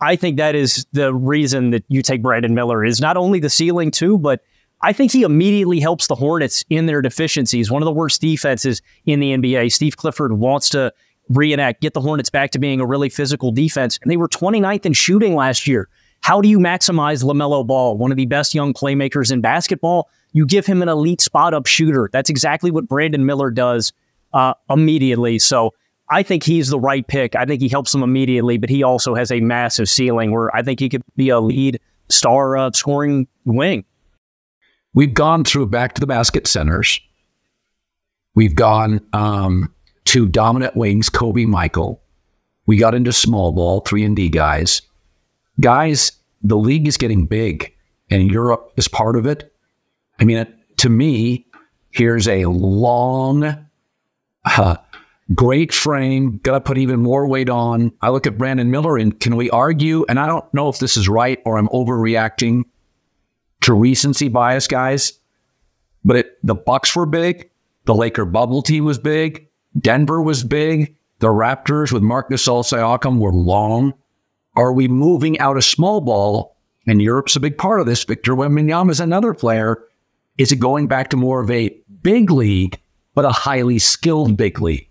I 0.00 0.16
think 0.16 0.38
that 0.38 0.54
is 0.54 0.86
the 0.92 1.14
reason 1.14 1.70
that 1.70 1.84
you 1.88 2.02
take 2.02 2.22
Brandon 2.22 2.54
Miller 2.54 2.84
is 2.84 3.00
not 3.00 3.16
only 3.16 3.38
the 3.38 3.50
ceiling 3.50 3.90
too, 3.90 4.18
but 4.18 4.42
I 4.80 4.92
think 4.92 5.12
he 5.12 5.22
immediately 5.22 5.80
helps 5.80 6.06
the 6.06 6.14
Hornets 6.14 6.64
in 6.70 6.86
their 6.86 7.02
deficiencies. 7.02 7.70
One 7.70 7.82
of 7.82 7.86
the 7.86 7.92
worst 7.92 8.20
defenses 8.20 8.80
in 9.06 9.20
the 9.20 9.36
NBA. 9.36 9.72
Steve 9.72 9.96
Clifford 9.96 10.32
wants 10.34 10.68
to 10.70 10.92
reenact, 11.28 11.80
get 11.80 11.94
the 11.94 12.00
Hornets 12.00 12.30
back 12.30 12.52
to 12.52 12.58
being 12.58 12.80
a 12.80 12.86
really 12.86 13.08
physical 13.08 13.50
defense. 13.50 13.98
And 14.02 14.10
they 14.10 14.16
were 14.16 14.28
29th 14.28 14.86
in 14.86 14.92
shooting 14.92 15.34
last 15.34 15.66
year. 15.66 15.88
How 16.20 16.40
do 16.40 16.48
you 16.48 16.58
maximize 16.58 17.22
LaMelo 17.22 17.66
Ball, 17.66 17.96
one 17.96 18.10
of 18.10 18.16
the 18.16 18.26
best 18.26 18.54
young 18.54 18.72
playmakers 18.72 19.32
in 19.32 19.40
basketball? 19.40 20.08
You 20.32 20.46
give 20.46 20.66
him 20.66 20.82
an 20.82 20.88
elite 20.88 21.20
spot 21.20 21.54
up 21.54 21.66
shooter. 21.66 22.08
That's 22.12 22.30
exactly 22.30 22.70
what 22.70 22.88
Brandon 22.88 23.24
Miller 23.24 23.50
does 23.50 23.92
uh, 24.32 24.54
immediately. 24.68 25.38
So 25.38 25.74
I 26.10 26.22
think 26.22 26.42
he's 26.42 26.68
the 26.68 26.78
right 26.78 27.06
pick. 27.06 27.36
I 27.36 27.44
think 27.44 27.60
he 27.60 27.68
helps 27.68 27.92
them 27.92 28.02
immediately, 28.02 28.58
but 28.58 28.70
he 28.70 28.82
also 28.82 29.14
has 29.14 29.30
a 29.30 29.40
massive 29.40 29.88
ceiling 29.88 30.30
where 30.30 30.54
I 30.54 30.62
think 30.62 30.80
he 30.80 30.88
could 30.88 31.02
be 31.16 31.28
a 31.28 31.40
lead 31.40 31.80
star 32.08 32.56
uh, 32.56 32.70
scoring 32.72 33.26
wing. 33.44 33.84
We've 34.94 35.14
gone 35.14 35.44
through 35.44 35.66
back 35.66 35.94
to 35.94 36.00
the 36.00 36.06
basket 36.06 36.46
centers. 36.46 37.00
We've 38.34 38.54
gone 38.54 39.00
um, 39.12 39.72
to 40.06 40.26
dominant 40.26 40.76
wings, 40.76 41.08
Kobe, 41.08 41.44
Michael. 41.44 42.00
We 42.66 42.76
got 42.76 42.94
into 42.94 43.12
small 43.12 43.52
ball, 43.52 43.80
three 43.80 44.04
and 44.04 44.16
D 44.16 44.28
guys. 44.28 44.82
Guys, 45.60 46.12
the 46.42 46.56
league 46.56 46.86
is 46.86 46.96
getting 46.96 47.26
big, 47.26 47.74
and 48.10 48.30
Europe 48.30 48.72
is 48.76 48.88
part 48.88 49.16
of 49.16 49.26
it. 49.26 49.52
I 50.18 50.24
mean, 50.24 50.46
to 50.78 50.88
me, 50.88 51.46
here's 51.90 52.28
a 52.28 52.46
long, 52.46 53.66
uh, 54.44 54.76
great 55.34 55.72
frame, 55.72 56.38
got 56.42 56.52
to 56.52 56.60
put 56.60 56.78
even 56.78 57.00
more 57.00 57.26
weight 57.26 57.48
on. 57.48 57.92
I 58.00 58.10
look 58.10 58.26
at 58.26 58.38
Brandon 58.38 58.70
Miller, 58.70 58.96
and 58.96 59.18
can 59.18 59.36
we 59.36 59.50
argue? 59.50 60.04
And 60.08 60.18
I 60.18 60.26
don't 60.26 60.52
know 60.52 60.68
if 60.68 60.78
this 60.78 60.96
is 60.96 61.08
right 61.08 61.40
or 61.44 61.58
I'm 61.58 61.68
overreacting 61.68 62.64
to 63.62 63.74
recency 63.74 64.28
bias, 64.28 64.66
guys. 64.66 65.12
But 66.04 66.16
it, 66.16 66.38
the 66.46 66.54
Bucks 66.54 66.94
were 66.94 67.06
big, 67.06 67.50
the 67.84 67.94
Laker 67.94 68.24
bubble 68.24 68.62
team 68.62 68.84
was 68.84 68.98
big, 68.98 69.48
Denver 69.78 70.22
was 70.22 70.44
big, 70.44 70.96
the 71.18 71.28
Raptors 71.28 71.92
with 71.92 72.02
Marc 72.02 72.30
Gasol 72.30 72.62
Siakam 72.62 73.18
were 73.18 73.32
long. 73.32 73.92
Are 74.56 74.72
we 74.72 74.88
moving 74.88 75.38
out 75.40 75.56
of 75.56 75.64
small 75.64 76.00
ball? 76.00 76.56
And 76.86 77.02
Europe's 77.02 77.36
a 77.36 77.40
big 77.40 77.58
part 77.58 77.80
of 77.80 77.86
this. 77.86 78.04
Victor 78.04 78.32
Wembanyama 78.32 78.90
is 78.90 79.00
another 79.00 79.34
player. 79.34 79.84
Is 80.38 80.52
it 80.52 80.56
going 80.56 80.86
back 80.86 81.10
to 81.10 81.16
more 81.16 81.40
of 81.40 81.50
a 81.50 81.76
big 82.02 82.30
league, 82.30 82.78
but 83.14 83.24
a 83.24 83.30
highly 83.30 83.78
skilled 83.78 84.36
big 84.36 84.60
league? 84.60 84.84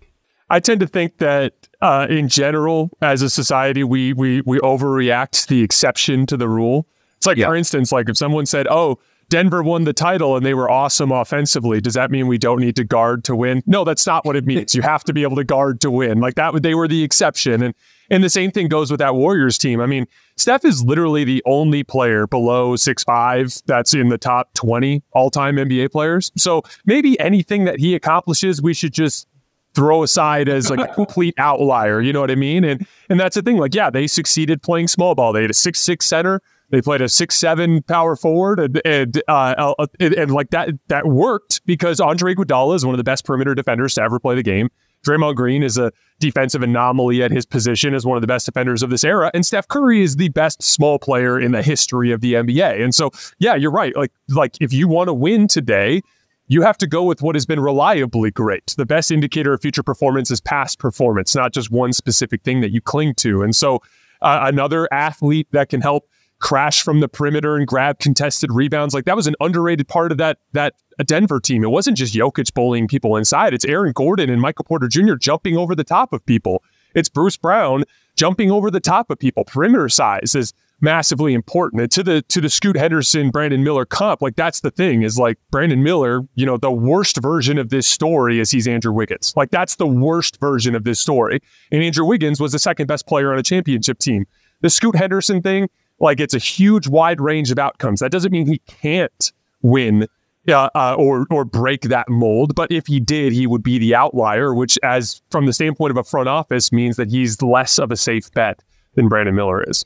I 0.50 0.60
tend 0.60 0.80
to 0.82 0.88
think 0.88 1.18
that 1.18 1.68
uh, 1.82 2.08
in 2.10 2.30
general, 2.30 2.90
as 3.02 3.22
a 3.22 3.30
society, 3.30 3.84
we 3.84 4.14
we 4.14 4.42
we 4.42 4.60
overreact 4.60 5.44
to 5.44 5.48
the 5.48 5.62
exception 5.62 6.26
to 6.28 6.38
the 6.38 6.48
rule. 6.48 6.88
It's 7.18 7.26
like, 7.26 7.38
yeah. 7.38 7.48
for 7.48 7.56
instance, 7.56 7.92
like 7.92 8.10
if 8.10 8.18
someone 8.18 8.46
said, 8.46 8.68
"Oh, 8.70 9.00
Denver 9.30 9.62
won 9.62 9.84
the 9.84 9.94
title 9.94 10.38
and 10.38 10.46
they 10.46 10.54
were 10.54 10.70
awesome 10.70 11.12
offensively," 11.12 11.82
does 11.82 11.96
that 11.96 12.12
mean 12.12 12.28
we 12.28 12.38
don't 12.38 12.60
need 12.60 12.76
to 12.78 12.84
guard 12.84 13.24
to 13.26 13.36
win? 13.36 13.62
No, 13.66 13.84
that's 13.84 14.08
not 14.08 14.26
what 14.26 14.36
it 14.36 14.46
means. 14.46 14.74
you 14.74 14.82
have 14.82 15.04
to 15.06 15.14
be 15.14 15.24
able 15.24 15.36
to 15.36 15.44
guard 15.44 15.82
to 15.82 15.92
win. 15.92 16.20
Like 16.20 16.36
that, 16.36 16.62
they 16.62 16.76
were 16.76 16.88
the 16.88 17.04
exception, 17.04 17.62
and 17.62 17.74
and 18.10 18.24
the 18.24 18.30
same 18.30 18.52
thing 18.52 18.68
goes 18.68 18.92
with 18.92 19.00
that 19.00 19.16
Warriors 19.16 19.58
team. 19.58 19.82
I 19.82 19.86
mean, 19.86 20.08
Steph 20.36 20.66
is 20.66 20.84
literally 20.84 21.24
the 21.24 21.44
only 21.46 21.84
player 21.84 22.28
below 22.28 22.76
six 22.76 23.04
five 23.04 23.54
that's 23.66 23.94
in 23.94 24.10
the 24.10 24.18
top 24.18 24.54
20 24.54 25.04
all 25.14 25.30
time 25.30 25.56
NBA 25.56 25.92
players. 25.92 26.32
So 26.38 26.64
maybe 26.86 27.20
anything 27.20 27.66
that 27.66 27.80
he 27.80 27.96
accomplishes, 27.96 28.62
we 28.62 28.74
should 28.74 28.94
just 28.94 29.28
throw 29.74 30.02
aside 30.02 30.50
as 30.50 30.70
like 30.70 30.80
a 30.80 30.94
complete 30.94 31.36
outlier. 31.38 32.02
You 32.02 32.12
know 32.12 32.22
what 32.22 32.32
I 32.32 32.36
mean? 32.36 32.64
And 32.64 32.86
and 33.10 33.20
that's 33.20 33.36
the 33.36 33.42
thing. 33.42 33.58
Like, 33.58 33.76
yeah, 33.76 33.90
they 33.90 34.08
succeeded 34.08 34.62
playing 34.62 34.88
small 34.88 35.16
ball. 35.16 35.34
They 35.34 35.44
had 35.44 35.52
a 35.52 35.56
six 35.56 35.80
six 35.80 36.06
center. 36.06 36.42
They 36.70 36.82
played 36.82 37.02
a 37.02 37.08
six 37.08 37.36
seven 37.36 37.82
power 37.84 38.16
forward, 38.16 38.60
and 38.60 38.82
and, 38.84 39.22
uh, 39.28 39.74
uh, 39.80 39.86
and, 40.00 40.14
and 40.16 40.32
like 40.32 40.50
that 40.50 40.70
that 40.90 41.06
worked 41.06 41.66
because 41.66 42.00
Andre 42.00 42.36
Iguodala 42.36 42.76
is 42.76 42.86
one 42.86 42.94
of 42.94 42.98
the 42.98 43.06
best 43.06 43.24
perimeter 43.24 43.56
defenders 43.56 43.94
to 43.94 44.02
ever 44.02 44.20
play 44.20 44.36
the 44.36 44.44
game. 44.44 44.70
Draymond 45.08 45.36
Green 45.36 45.64
is 45.64 45.78
a 45.78 45.92
defensive 46.20 46.64
anomaly 46.64 47.24
at 47.24 47.32
his 47.32 47.46
position 47.46 47.94
as 47.94 48.06
one 48.06 48.18
of 48.18 48.22
the 48.22 48.28
best 48.28 48.46
defenders 48.46 48.84
of 48.84 48.90
this 48.90 49.04
era. 49.04 49.32
And 49.34 49.46
Steph 49.46 49.68
Curry 49.68 50.02
is 50.02 50.16
the 50.16 50.30
best 50.30 50.62
small 50.62 51.00
player 51.00 51.40
in 51.40 51.52
the 51.52 51.62
history 51.62 52.12
of 52.12 52.22
the 52.22 52.34
NBA. 52.34 52.84
And 52.84 52.94
so, 52.94 53.12
yeah, 53.40 53.56
you're 53.56 53.72
right. 53.72 53.96
Like, 53.96 54.12
like 54.30 54.58
if 54.60 54.74
you 54.74 54.88
want 54.88 55.08
to 55.08 55.14
win 55.14 55.48
today, 55.48 56.02
you 56.48 56.62
have 56.62 56.78
to 56.80 56.88
go 56.88 57.04
with 57.04 57.22
what 57.22 57.36
has 57.36 57.46
been 57.46 57.60
reliably 57.60 58.32
great. 58.32 58.74
The 58.78 58.86
best 58.86 59.12
indicator 59.12 59.54
of 59.54 59.62
future 59.62 59.84
performance 59.84 60.32
is 60.32 60.42
past 60.42 60.80
performance, 60.80 61.36
not 61.36 61.54
just 61.54 61.72
one 61.72 61.94
specific 61.94 62.44
thing 62.44 62.62
that 62.62 62.72
you 62.72 62.82
cling 62.82 63.16
to. 63.16 63.44
And 63.44 63.56
so, 63.56 63.82
uh, 64.22 64.40
another 64.44 64.88
athlete 64.92 65.48
that 65.52 65.70
can 65.70 65.82
help 65.82 66.10
crash 66.40 66.84
from 66.84 67.00
the 67.00 67.08
perimeter 67.08 67.56
and 67.56 67.68
grab 67.68 68.00
contested 68.00 68.52
rebounds, 68.52 68.94
like 68.94 69.06
that 69.06 69.16
was 69.16 69.28
an 69.28 69.36
underrated 69.40 69.88
part 69.88 70.12
of 70.12 70.18
that 70.18 70.38
that 70.54 70.74
Denver 71.06 71.40
team. 71.40 71.64
It 71.64 71.70
wasn't 71.70 71.98
just 71.98 72.14
Jokic 72.14 72.54
bullying 72.54 72.88
people 72.88 73.16
inside; 73.16 73.54
it's 73.54 73.66
Aaron 73.66 73.94
Gordon 73.94 74.30
and 74.30 74.42
Michael 74.42 74.66
Porter 74.66 74.88
Jr. 74.88 75.16
jumping 75.16 75.58
over 75.58 75.76
the 75.76 75.84
top 75.84 76.14
of 76.14 76.26
people. 76.26 76.64
It's 76.96 77.10
Bruce 77.10 77.38
Brown 77.38 77.84
jumping 78.16 78.52
over 78.52 78.72
the 78.72 78.80
top 78.80 79.10
of 79.10 79.20
people. 79.20 79.46
Perimeter 79.46 79.90
size 79.90 80.34
is 80.36 80.54
massively 80.82 81.34
important. 81.34 81.82
And 81.82 81.92
to 81.92 82.04
the 82.04 82.22
to 82.24 82.42
the 82.42 82.50
Scoot 82.50 82.76
Henderson, 82.76 83.30
Brandon 83.30 83.64
Miller 83.64 83.86
comp, 83.86 84.22
like 84.22 84.36
that's 84.36 84.62
the 84.62 84.72
thing 84.72 85.02
is 85.02 85.18
like 85.18 85.38
Brandon 85.52 85.84
Miller, 85.84 86.22
you 86.36 86.46
know, 86.46 86.58
the 86.58 86.72
worst 86.72 87.22
version 87.22 87.58
of 87.58 87.70
this 87.70 87.88
story 87.88 88.40
is 88.40 88.52
he's 88.52 88.68
Andrew 88.68 88.92
Wiggins. 88.92 89.34
Like 89.36 89.52
that's 89.52 89.76
the 89.76 89.88
worst 89.88 90.40
version 90.40 90.76
of 90.76 90.84
this 90.84 91.00
story. 91.00 91.40
And 91.72 91.84
Andrew 91.84 92.06
Wiggins 92.06 92.40
was 92.40 92.52
the 92.52 92.60
second 92.60 92.88
best 92.88 93.08
player 93.08 93.32
on 93.32 93.40
a 93.40 93.44
championship 93.44 94.00
team. 94.00 94.26
The 94.62 94.70
Scoot 94.70 94.96
Henderson 94.96 95.42
thing, 95.42 95.70
like 96.00 96.20
it's 96.20 96.34
a 96.34 96.40
huge 96.40 96.88
wide 96.88 97.20
range 97.22 97.52
of 97.52 97.60
outcomes. 97.60 98.00
That 98.00 98.12
doesn't 98.12 98.32
mean 98.32 98.48
he 98.48 98.60
can't 98.60 99.32
win 99.62 100.08
uh, 100.48 100.70
uh, 100.76 100.96
or 100.98 101.26
or 101.30 101.46
break 101.46 101.82
that 101.84 102.08
mold. 102.10 102.56
But 102.56 102.72
if 102.72 102.88
he 102.88 103.00
did, 103.00 103.34
he 103.34 103.48
would 103.48 103.64
be 103.64 103.78
the 103.78 103.96
outlier, 103.96 104.54
which, 104.54 104.78
as 104.84 105.22
from 105.30 105.46
the 105.46 105.54
standpoint 105.54 105.92
of 105.92 105.98
a 105.98 106.04
front 106.04 106.30
office, 106.30 106.72
means 106.72 106.96
that 106.98 107.10
he's 107.10 107.42
less 107.42 107.80
of 107.80 107.92
a 107.92 107.98
safe 107.98 108.32
bet 108.32 108.64
than 108.96 109.08
Brandon 109.08 109.36
Miller 109.36 109.64
is. 109.68 109.86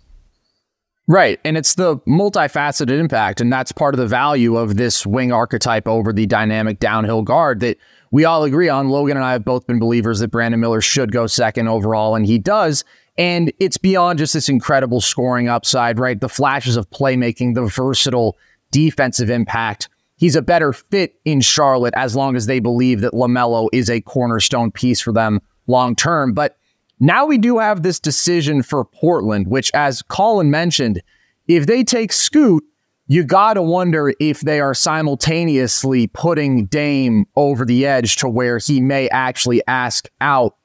Right. 1.08 1.40
And 1.44 1.58
it's 1.58 1.76
the 1.76 1.98
multifaceted 2.08 2.98
impact. 2.98 3.42
And 3.42 3.52
that's 3.52 3.72
part 3.72 3.94
of 3.94 4.00
the 4.00 4.08
value 4.08 4.56
of 4.56 4.78
this 4.78 5.06
wing 5.06 5.34
archetype 5.34 5.88
over 5.88 6.14
the 6.14 6.26
dynamic 6.26 6.80
downhill 6.80 7.22
guard 7.22 7.60
that 7.62 7.78
we 8.12 8.24
all 8.24 8.44
agree 8.44 8.70
on. 8.70 8.90
Logan 8.90 9.18
and 9.18 9.26
I 9.26 9.34
have 9.34 9.44
both 9.44 9.68
been 9.68 9.80
believers 9.80 10.20
that 10.20 10.30
Brandon 10.30 10.60
Miller 10.60 10.80
should 10.80 11.12
go 11.12 11.28
second 11.28 11.68
overall, 11.68 12.16
and 12.16 12.26
he 12.26 12.38
does. 12.38 12.84
And 13.18 13.52
it's 13.60 13.78
beyond 13.78 14.20
just 14.20 14.34
this 14.34 14.50
incredible 14.50 15.02
scoring 15.02 15.48
upside, 15.50 16.00
right? 16.00 16.20
The 16.20 16.30
flashes 16.30 16.78
of 16.78 16.90
playmaking, 16.90 17.56
the 17.56 17.66
versatile 17.66 18.38
defensive 18.72 19.30
impact. 19.30 19.90
He's 20.16 20.36
a 20.36 20.42
better 20.42 20.72
fit 20.72 21.20
in 21.26 21.42
Charlotte 21.42 21.94
as 21.98 22.16
long 22.16 22.36
as 22.36 22.46
they 22.46 22.60
believe 22.60 23.02
that 23.02 23.14
LaMelo 23.14 23.70
is 23.74 23.90
a 23.90 24.02
cornerstone 24.02 24.72
piece 24.72 25.02
for 25.02 25.12
them 25.12 25.42
long 25.68 25.96
term. 25.96 26.34
But 26.34 26.58
now 27.00 27.26
we 27.26 27.38
do 27.38 27.58
have 27.58 27.82
this 27.82 28.00
decision 28.00 28.62
for 28.62 28.86
Portland, 28.86 29.48
which, 29.48 29.72
as 29.74 30.04
Colin 30.04 30.52
mentioned, 30.52 31.02
if 31.48 31.66
they 31.66 31.84
take 31.84 32.14
Scoot, 32.14 32.64
you 33.08 33.24
got 33.24 33.56
to 33.56 33.62
wonder 33.62 34.14
if 34.20 34.42
they 34.42 34.62
are 34.62 34.74
simultaneously 34.74 36.08
putting 36.08 36.68
Dame 36.68 37.26
over 37.36 37.66
the 37.66 37.86
edge 37.86 38.16
to 38.18 38.30
where 38.30 38.58
he 38.58 38.80
may 38.80 39.10
actually 39.10 39.62
ask 39.68 40.08
out. 40.22 40.56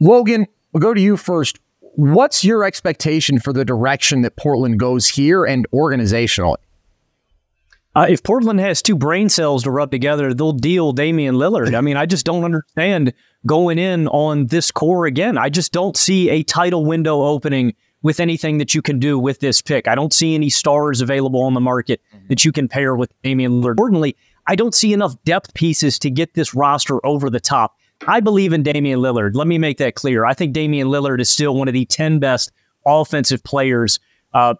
Logan, 0.00 0.46
we'll 0.72 0.80
go 0.80 0.94
to 0.94 1.00
you 1.00 1.16
first. 1.16 1.58
What's 1.94 2.42
your 2.42 2.64
expectation 2.64 3.38
for 3.38 3.52
the 3.52 3.64
direction 3.64 4.22
that 4.22 4.36
Portland 4.36 4.78
goes 4.78 5.08
here 5.08 5.44
and 5.44 5.66
organizationally? 5.72 6.56
Uh, 7.94 8.06
if 8.08 8.22
Portland 8.22 8.58
has 8.58 8.80
two 8.80 8.96
brain 8.96 9.28
cells 9.28 9.64
to 9.64 9.70
rub 9.70 9.90
together, 9.90 10.32
they'll 10.32 10.52
deal 10.52 10.92
Damian 10.92 11.34
Lillard. 11.34 11.74
I 11.74 11.82
mean, 11.82 11.98
I 11.98 12.06
just 12.06 12.24
don't 12.24 12.44
understand 12.44 13.12
going 13.44 13.78
in 13.78 14.08
on 14.08 14.46
this 14.46 14.70
core 14.70 15.04
again. 15.04 15.36
I 15.36 15.50
just 15.50 15.72
don't 15.72 15.96
see 15.96 16.30
a 16.30 16.42
title 16.42 16.86
window 16.86 17.22
opening 17.22 17.74
with 18.00 18.18
anything 18.18 18.56
that 18.58 18.74
you 18.74 18.80
can 18.80 18.98
do 18.98 19.18
with 19.18 19.40
this 19.40 19.60
pick. 19.60 19.86
I 19.86 19.94
don't 19.94 20.12
see 20.12 20.34
any 20.34 20.48
stars 20.48 21.02
available 21.02 21.42
on 21.42 21.52
the 21.52 21.60
market 21.60 22.00
that 22.28 22.44
you 22.44 22.52
can 22.52 22.66
pair 22.66 22.96
with 22.96 23.12
Damian 23.22 23.60
Lillard. 23.60 23.72
Importantly, 23.72 24.16
I 24.46 24.56
don't 24.56 24.74
see 24.74 24.94
enough 24.94 25.14
depth 25.24 25.52
pieces 25.52 25.98
to 26.00 26.10
get 26.10 26.32
this 26.32 26.54
roster 26.54 27.04
over 27.06 27.28
the 27.28 27.40
top. 27.40 27.76
I 28.06 28.20
believe 28.20 28.52
in 28.52 28.62
Damian 28.62 29.00
Lillard. 29.00 29.34
Let 29.34 29.46
me 29.46 29.58
make 29.58 29.78
that 29.78 29.94
clear. 29.94 30.24
I 30.24 30.34
think 30.34 30.52
Damian 30.52 30.88
Lillard 30.88 31.20
is 31.20 31.30
still 31.30 31.54
one 31.54 31.68
of 31.68 31.74
the 31.74 31.84
10 31.84 32.18
best 32.18 32.50
offensive 32.84 33.44
players 33.44 34.00
uh, 34.34 34.54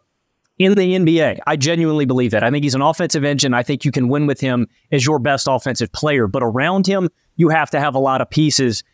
in 0.59 0.75
the 0.75 0.97
NBA. 0.97 1.41
I 1.47 1.57
genuinely 1.57 2.05
believe 2.05 2.31
that. 2.31 2.45
I 2.45 2.51
think 2.51 2.63
he's 2.63 2.77
an 2.77 2.83
offensive 2.83 3.25
engine. 3.25 3.53
I 3.53 3.65
think 3.65 3.85
you 3.85 3.91
can 3.91 4.09
win 4.09 4.27
with 4.27 4.41
him 4.41 4.69
as 4.93 5.05
your 5.05 5.19
best 5.19 5.49
offensive 5.51 5.91
player. 5.93 6.29
But 6.29 6.43
around 6.45 6.87
him, 6.87 7.09
you 7.37 7.49
have 7.49 7.71
to 7.71 7.81
have 7.81 7.97
a 7.97 7.99
lot 7.99 8.21
of 8.21 8.31
pieces. 8.31 8.85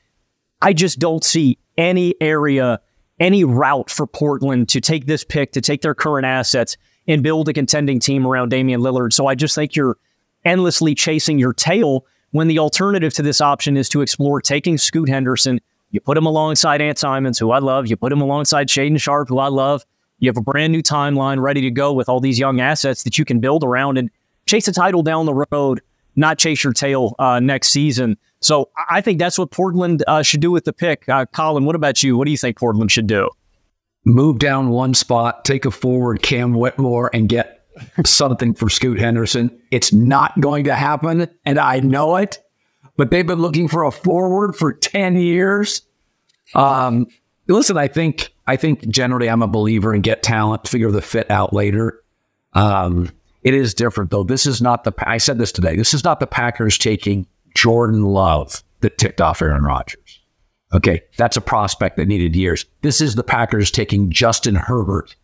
I 0.62 0.72
just 0.72 0.98
don't 0.98 1.22
see 1.22 1.58
any 1.76 2.14
area, 2.20 2.80
any 3.20 3.44
route 3.44 3.90
for 3.90 4.06
Portland 4.06 4.70
to 4.70 4.80
take 4.80 5.06
this 5.06 5.24
pick, 5.24 5.52
to 5.52 5.60
take 5.60 5.82
their 5.82 5.94
current 5.94 6.24
assets 6.24 6.76
and 7.06 7.22
build 7.22 7.48
a 7.48 7.52
contending 7.52 8.00
team 8.00 8.26
around 8.26 8.48
Damian 8.48 8.80
Lillard. 8.80 9.12
So 9.12 9.26
I 9.26 9.34
just 9.34 9.54
think 9.54 9.76
you're 9.76 9.98
endlessly 10.44 10.94
chasing 10.94 11.38
your 11.38 11.52
tail 11.52 12.06
when 12.30 12.48
the 12.48 12.58
alternative 12.58 13.12
to 13.14 13.22
this 13.22 13.40
option 13.40 13.76
is 13.76 13.88
to 13.90 14.00
explore 14.00 14.40
taking 14.40 14.78
Scoot 14.78 15.08
Henderson. 15.08 15.60
You 15.90 16.00
put 16.00 16.18
him 16.18 16.26
alongside 16.26 16.82
Ant 16.82 16.98
Simons, 16.98 17.38
who 17.38 17.50
I 17.50 17.58
love. 17.58 17.86
You 17.86 17.96
put 17.96 18.12
him 18.12 18.20
alongside 18.20 18.68
Shaedon 18.68 19.00
Sharpe, 19.00 19.28
who 19.28 19.38
I 19.38 19.48
love. 19.48 19.84
You 20.18 20.28
have 20.28 20.36
a 20.36 20.42
brand 20.42 20.72
new 20.72 20.82
timeline 20.82 21.40
ready 21.40 21.60
to 21.62 21.70
go 21.70 21.92
with 21.92 22.08
all 22.08 22.20
these 22.20 22.38
young 22.38 22.60
assets 22.60 23.04
that 23.04 23.18
you 23.18 23.24
can 23.24 23.40
build 23.40 23.64
around 23.64 23.98
and 23.98 24.10
chase 24.46 24.68
a 24.68 24.72
title 24.72 25.02
down 25.02 25.26
the 25.26 25.46
road, 25.50 25.80
not 26.16 26.38
chase 26.38 26.62
your 26.64 26.72
tail 26.72 27.14
uh, 27.18 27.40
next 27.40 27.68
season. 27.68 28.16
So 28.40 28.70
I 28.90 29.00
think 29.00 29.18
that's 29.18 29.38
what 29.38 29.50
Portland 29.50 30.02
uh, 30.06 30.22
should 30.22 30.40
do 30.40 30.50
with 30.50 30.64
the 30.64 30.72
pick. 30.72 31.08
Uh, 31.08 31.26
Colin, 31.26 31.64
what 31.64 31.76
about 31.76 32.02
you? 32.02 32.16
What 32.16 32.26
do 32.26 32.30
you 32.30 32.36
think 32.36 32.58
Portland 32.58 32.90
should 32.90 33.06
do? 33.06 33.30
Move 34.04 34.38
down 34.38 34.70
one 34.70 34.94
spot, 34.94 35.44
take 35.44 35.64
a 35.64 35.70
forward 35.70 36.22
Cam 36.22 36.54
Whitmore, 36.54 37.10
and 37.12 37.28
get 37.28 37.57
something 38.04 38.54
for 38.54 38.68
Scoot 38.68 38.98
Henderson. 38.98 39.56
It's 39.70 39.92
not 39.92 40.38
going 40.40 40.64
to 40.64 40.74
happen, 40.74 41.28
and 41.44 41.58
I 41.58 41.80
know 41.80 42.16
it. 42.16 42.38
But 42.96 43.10
they've 43.10 43.26
been 43.26 43.40
looking 43.40 43.68
for 43.68 43.84
a 43.84 43.92
forward 43.92 44.56
for 44.56 44.72
ten 44.72 45.16
years. 45.16 45.82
Um, 46.54 47.06
listen, 47.46 47.76
I 47.76 47.88
think 47.88 48.34
I 48.46 48.56
think 48.56 48.88
generally 48.88 49.28
I'm 49.28 49.42
a 49.42 49.46
believer 49.46 49.94
in 49.94 50.00
get 50.00 50.22
talent, 50.22 50.66
figure 50.66 50.90
the 50.90 51.02
fit 51.02 51.30
out 51.30 51.52
later. 51.52 52.02
Um, 52.54 53.10
it 53.42 53.54
is 53.54 53.74
different 53.74 54.10
though. 54.10 54.24
This 54.24 54.46
is 54.46 54.60
not 54.60 54.84
the. 54.84 54.92
I 55.06 55.18
said 55.18 55.38
this 55.38 55.52
today. 55.52 55.76
This 55.76 55.94
is 55.94 56.02
not 56.02 56.20
the 56.20 56.26
Packers 56.26 56.76
taking 56.76 57.26
Jordan 57.54 58.02
Love 58.02 58.62
that 58.80 58.98
ticked 58.98 59.20
off 59.20 59.42
Aaron 59.42 59.62
Rodgers. 59.62 60.20
Okay, 60.72 61.02
that's 61.16 61.36
a 61.36 61.40
prospect 61.40 61.96
that 61.96 62.08
needed 62.08 62.36
years. 62.36 62.66
This 62.82 63.00
is 63.00 63.14
the 63.14 63.24
Packers 63.24 63.70
taking 63.70 64.10
Justin 64.10 64.54
Herbert, 64.54 65.16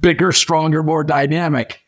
bigger, 0.00 0.32
stronger, 0.32 0.82
more 0.82 1.02
dynamic. 1.02 1.80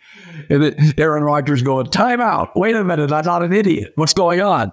And 0.50 0.94
Aaron 0.98 1.22
Rodgers 1.22 1.62
going, 1.62 1.86
timeout. 1.86 2.50
Wait 2.54 2.76
a 2.76 2.84
minute, 2.84 3.12
I'm 3.12 3.24
not 3.24 3.42
an 3.42 3.52
idiot. 3.52 3.92
What's 3.96 4.14
going 4.14 4.40
on? 4.40 4.72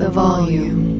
The 0.00 0.08
volume. 0.08 0.99